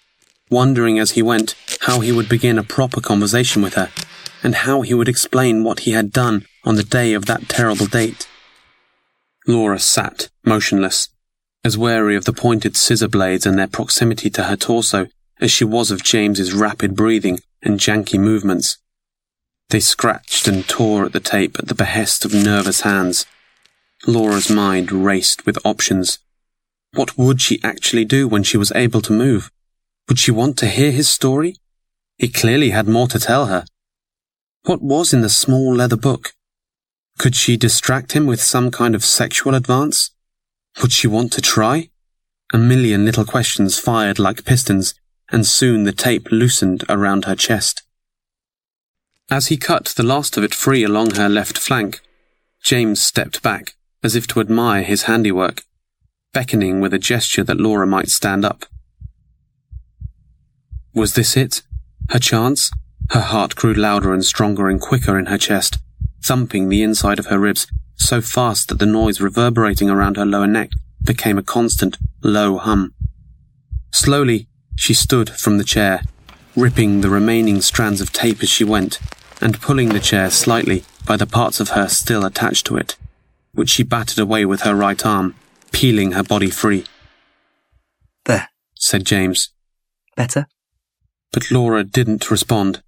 wondering 0.50 0.98
as 0.98 1.12
he 1.12 1.22
went 1.22 1.54
how 1.82 2.00
he 2.00 2.12
would 2.12 2.28
begin 2.28 2.58
a 2.58 2.62
proper 2.62 3.00
conversation 3.00 3.62
with 3.62 3.74
her, 3.74 3.90
and 4.42 4.54
how 4.56 4.82
he 4.82 4.94
would 4.94 5.08
explain 5.08 5.64
what 5.64 5.80
he 5.80 5.92
had 5.92 6.12
done 6.12 6.44
on 6.64 6.74
the 6.76 6.82
day 6.82 7.12
of 7.12 7.26
that 7.26 7.48
terrible 7.48 7.86
date. 7.86 8.28
Laura 9.46 9.78
sat, 9.78 10.28
motionless, 10.44 11.08
as 11.64 11.78
wary 11.78 12.16
of 12.16 12.24
the 12.24 12.32
pointed 12.32 12.76
scissor 12.76 13.08
blades 13.08 13.46
and 13.46 13.58
their 13.58 13.68
proximity 13.68 14.28
to 14.30 14.44
her 14.44 14.56
torso 14.56 15.06
as 15.40 15.50
she 15.50 15.64
was 15.64 15.90
of 15.90 16.02
James's 16.02 16.52
rapid 16.52 16.94
breathing 16.94 17.40
and 17.62 17.78
janky 17.78 18.18
movements. 18.18 18.78
They 19.70 19.80
scratched 19.80 20.46
and 20.48 20.68
tore 20.68 21.06
at 21.06 21.12
the 21.12 21.20
tape 21.20 21.58
at 21.58 21.68
the 21.68 21.74
behest 21.74 22.24
of 22.24 22.34
nervous 22.34 22.82
hands. 22.82 23.26
Laura's 24.06 24.50
mind 24.50 24.92
raced 24.92 25.46
with 25.46 25.64
options. 25.64 26.18
What 26.94 27.16
would 27.16 27.40
she 27.40 27.60
actually 27.62 28.04
do 28.04 28.28
when 28.28 28.42
she 28.42 28.56
was 28.56 28.72
able 28.74 29.00
to 29.02 29.12
move? 29.12 29.50
Would 30.08 30.18
she 30.18 30.30
want 30.30 30.58
to 30.58 30.66
hear 30.66 30.90
his 30.90 31.08
story? 31.08 31.56
He 32.18 32.28
clearly 32.28 32.70
had 32.70 32.86
more 32.86 33.08
to 33.08 33.18
tell 33.18 33.46
her. 33.46 33.64
What 34.64 34.82
was 34.82 35.12
in 35.12 35.22
the 35.22 35.28
small 35.28 35.74
leather 35.74 35.96
book? 35.96 36.34
Could 37.18 37.34
she 37.34 37.56
distract 37.56 38.12
him 38.12 38.26
with 38.26 38.42
some 38.42 38.70
kind 38.70 38.94
of 38.94 39.04
sexual 39.04 39.54
advance? 39.54 40.10
Would 40.80 40.92
she 40.92 41.06
want 41.06 41.32
to 41.32 41.40
try? 41.40 41.90
A 42.52 42.58
million 42.58 43.04
little 43.04 43.24
questions 43.24 43.78
fired 43.78 44.18
like 44.18 44.44
pistons, 44.44 44.94
and 45.30 45.46
soon 45.46 45.84
the 45.84 45.92
tape 45.92 46.28
loosened 46.30 46.84
around 46.88 47.24
her 47.24 47.34
chest. 47.34 47.82
As 49.30 49.48
he 49.48 49.56
cut 49.56 49.86
the 49.96 50.02
last 50.02 50.36
of 50.36 50.44
it 50.44 50.54
free 50.54 50.84
along 50.84 51.14
her 51.14 51.28
left 51.28 51.58
flank, 51.58 52.00
James 52.62 53.02
stepped 53.02 53.42
back, 53.42 53.74
as 54.02 54.14
if 54.14 54.26
to 54.28 54.40
admire 54.40 54.82
his 54.82 55.04
handiwork, 55.04 55.64
beckoning 56.32 56.80
with 56.80 56.92
a 56.92 56.98
gesture 56.98 57.44
that 57.44 57.60
Laura 57.60 57.86
might 57.86 58.08
stand 58.08 58.44
up. 58.44 58.66
Was 60.94 61.14
this 61.14 61.36
it? 61.36 61.62
Her 62.10 62.18
chance? 62.18 62.70
Her 63.10 63.20
heart 63.20 63.56
grew 63.56 63.74
louder 63.74 64.12
and 64.12 64.24
stronger 64.24 64.68
and 64.68 64.80
quicker 64.80 65.18
in 65.18 65.26
her 65.26 65.38
chest 65.38 65.78
thumping 66.22 66.68
the 66.68 66.82
inside 66.82 67.18
of 67.18 67.26
her 67.26 67.38
ribs 67.38 67.66
so 68.02 68.20
fast 68.20 68.68
that 68.68 68.78
the 68.78 68.86
noise 68.86 69.20
reverberating 69.20 69.90
around 69.90 70.16
her 70.16 70.26
lower 70.26 70.46
neck 70.46 70.70
became 71.02 71.38
a 71.38 71.42
constant, 71.42 71.98
low 72.22 72.58
hum. 72.58 72.94
Slowly, 73.92 74.48
she 74.76 74.94
stood 74.94 75.30
from 75.30 75.58
the 75.58 75.64
chair, 75.64 76.02
ripping 76.56 77.00
the 77.00 77.10
remaining 77.10 77.60
strands 77.60 78.00
of 78.00 78.12
tape 78.12 78.42
as 78.42 78.48
she 78.48 78.64
went, 78.64 78.98
and 79.40 79.60
pulling 79.60 79.90
the 79.90 80.00
chair 80.00 80.30
slightly 80.30 80.84
by 81.06 81.16
the 81.16 81.26
parts 81.26 81.60
of 81.60 81.70
her 81.70 81.88
still 81.88 82.24
attached 82.24 82.66
to 82.66 82.76
it, 82.76 82.96
which 83.52 83.70
she 83.70 83.82
battered 83.82 84.18
away 84.18 84.44
with 84.44 84.62
her 84.62 84.74
right 84.74 85.04
arm, 85.04 85.34
peeling 85.72 86.12
her 86.12 86.22
body 86.22 86.50
free. 86.50 86.84
There, 88.24 88.48
said 88.74 89.04
James. 89.04 89.50
Better? 90.16 90.46
But 91.32 91.50
Laura 91.50 91.82
didn't 91.82 92.30
respond. 92.30 92.82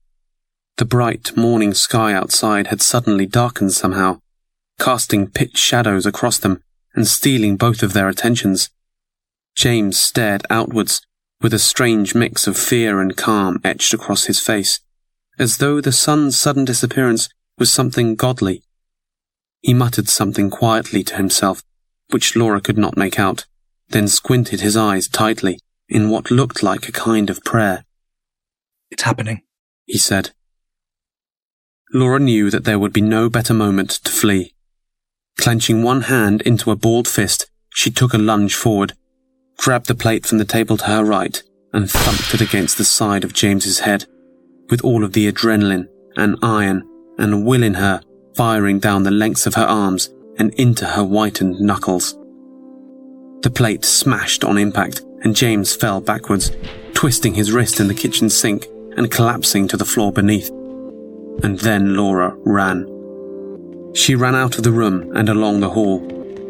The 0.76 0.84
bright 0.84 1.36
morning 1.36 1.74
sky 1.74 2.12
outside 2.12 2.68
had 2.68 2.82
suddenly 2.82 3.26
darkened 3.26 3.72
somehow, 3.72 4.20
casting 4.78 5.28
pitch 5.28 5.56
shadows 5.56 6.06
across 6.06 6.38
them 6.38 6.62
and 6.94 7.06
stealing 7.06 7.56
both 7.56 7.82
of 7.82 7.92
their 7.92 8.08
attentions. 8.08 8.70
James 9.54 9.98
stared 9.98 10.44
outwards, 10.50 11.04
with 11.40 11.52
a 11.52 11.58
strange 11.58 12.14
mix 12.14 12.46
of 12.46 12.56
fear 12.56 13.00
and 13.00 13.16
calm 13.16 13.60
etched 13.62 13.92
across 13.92 14.24
his 14.24 14.40
face, 14.40 14.80
as 15.38 15.58
though 15.58 15.80
the 15.80 15.92
sun's 15.92 16.36
sudden 16.38 16.64
disappearance 16.64 17.28
was 17.58 17.70
something 17.70 18.14
godly. 18.14 18.62
He 19.60 19.74
muttered 19.74 20.08
something 20.08 20.50
quietly 20.50 21.02
to 21.04 21.16
himself, 21.16 21.62
which 22.10 22.36
Laura 22.36 22.60
could 22.60 22.78
not 22.78 22.96
make 22.96 23.18
out, 23.18 23.46
then 23.88 24.08
squinted 24.08 24.60
his 24.60 24.76
eyes 24.76 25.08
tightly 25.08 25.58
in 25.88 26.10
what 26.10 26.30
looked 26.30 26.62
like 26.62 26.88
a 26.88 26.92
kind 26.92 27.30
of 27.30 27.44
prayer. 27.44 27.84
It's 28.90 29.02
happening, 29.02 29.42
he 29.86 29.98
said. 29.98 30.30
Laura 31.92 32.18
knew 32.18 32.50
that 32.50 32.64
there 32.64 32.78
would 32.78 32.92
be 32.92 33.00
no 33.00 33.28
better 33.28 33.54
moment 33.54 33.90
to 33.90 34.10
flee. 34.10 34.54
Clenching 35.38 35.82
one 35.82 36.02
hand 36.02 36.42
into 36.42 36.70
a 36.70 36.76
balled 36.76 37.08
fist, 37.08 37.50
she 37.70 37.90
took 37.90 38.14
a 38.14 38.18
lunge 38.18 38.54
forward, 38.54 38.94
grabbed 39.58 39.86
the 39.86 39.94
plate 39.94 40.26
from 40.26 40.38
the 40.38 40.44
table 40.44 40.76
to 40.76 40.84
her 40.84 41.04
right, 41.04 41.42
and 41.72 41.90
thumped 41.90 42.34
it 42.34 42.40
against 42.40 42.78
the 42.78 42.84
side 42.84 43.24
of 43.24 43.32
James's 43.32 43.80
head, 43.80 44.06
with 44.70 44.82
all 44.82 45.04
of 45.04 45.12
the 45.12 45.30
adrenaline 45.30 45.88
and 46.16 46.38
iron 46.42 46.88
and 47.18 47.44
will 47.44 47.62
in 47.62 47.74
her 47.74 48.00
firing 48.34 48.78
down 48.78 49.02
the 49.02 49.10
lengths 49.10 49.46
of 49.46 49.54
her 49.54 49.66
arms 49.66 50.10
and 50.38 50.52
into 50.54 50.86
her 50.86 51.02
whitened 51.02 51.60
knuckles. 51.60 52.14
The 53.42 53.52
plate 53.54 53.84
smashed 53.84 54.44
on 54.44 54.58
impact, 54.58 55.02
and 55.22 55.36
James 55.36 55.74
fell 55.74 56.00
backwards, 56.00 56.50
twisting 56.94 57.34
his 57.34 57.52
wrist 57.52 57.80
in 57.80 57.88
the 57.88 57.94
kitchen 57.94 58.30
sink 58.30 58.66
and 58.96 59.10
collapsing 59.10 59.68
to 59.68 59.76
the 59.76 59.84
floor 59.84 60.12
beneath 60.12 60.50
and 61.42 61.58
then 61.58 61.96
Laura 61.96 62.34
ran. 62.44 62.93
She 63.94 64.16
ran 64.16 64.34
out 64.34 64.58
of 64.58 64.64
the 64.64 64.72
room 64.72 65.12
and 65.14 65.28
along 65.28 65.60
the 65.60 65.70
hall, 65.70 66.00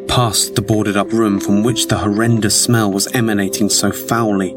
past 0.09 0.55
the 0.55 0.63
boarded 0.63 0.97
up 0.97 1.13
room 1.13 1.39
from 1.39 1.63
which 1.63 1.89
the 1.89 1.99
horrendous 1.99 2.61
smell 2.61 2.91
was 2.91 3.07
emanating 3.09 3.69
so 3.69 3.93
foully. 3.93 4.57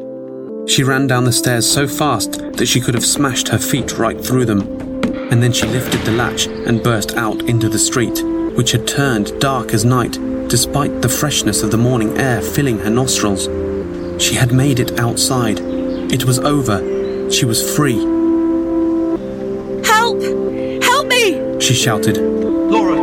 She 0.68 0.84
ran 0.84 1.06
down 1.06 1.26
the 1.26 1.34
stairs 1.34 1.70
so 1.70 1.86
fast 1.86 2.40
that 2.54 2.66
she 2.66 2.80
could 2.80 2.94
have 2.94 3.06
smashed 3.06 3.50
her 3.50 3.58
feet 3.58 3.98
right 3.98 4.20
through 4.20 4.46
them. 4.46 4.62
and 5.30 5.44
then 5.44 5.52
she 5.52 5.68
lifted 5.68 6.00
the 6.06 6.12
latch 6.14 6.48
and 6.48 6.82
burst 6.82 7.18
out 7.18 7.42
into 7.50 7.68
the 7.68 7.78
street, 7.78 8.24
which 8.56 8.72
had 8.72 8.88
turned 8.88 9.38
dark 9.42 9.74
as 9.74 9.84
night, 9.84 10.18
despite 10.48 11.02
the 11.02 11.10
freshness 11.10 11.64
of 11.64 11.72
the 11.72 11.78
morning 11.78 12.18
air 12.18 12.42
filling 12.42 12.80
her 12.80 12.90
nostrils. 12.90 13.50
She 14.24 14.36
had 14.36 14.54
made 14.54 14.80
it 14.80 14.98
outside. 14.98 15.60
It 16.10 16.24
was 16.24 16.40
over. 16.40 16.80
She 17.30 17.44
was 17.44 17.76
free. 17.76 18.00
Help! 19.84 20.22
Help 20.82 21.08
me! 21.08 21.60
She 21.60 21.74
shouted. 21.74 22.47
Laura! 22.70 22.96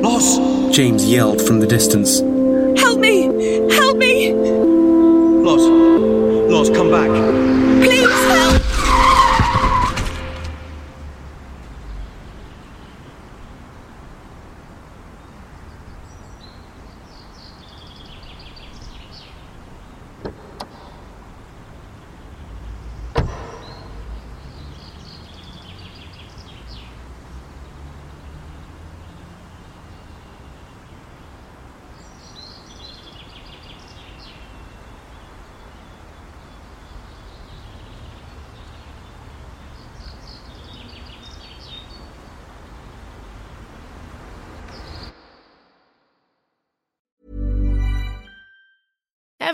Loz! 0.00 0.74
James 0.74 1.04
yelled 1.04 1.40
from 1.40 1.60
the 1.60 1.66
distance. 1.66 2.20
Help 2.80 2.98
me! 2.98 3.22
Help 3.72 3.96
me! 3.96 4.32
Loz! 4.34 5.62
Loz, 6.50 6.70
come 6.70 6.90
back! 6.90 7.08
Please 7.84 8.10
help! 8.10 8.81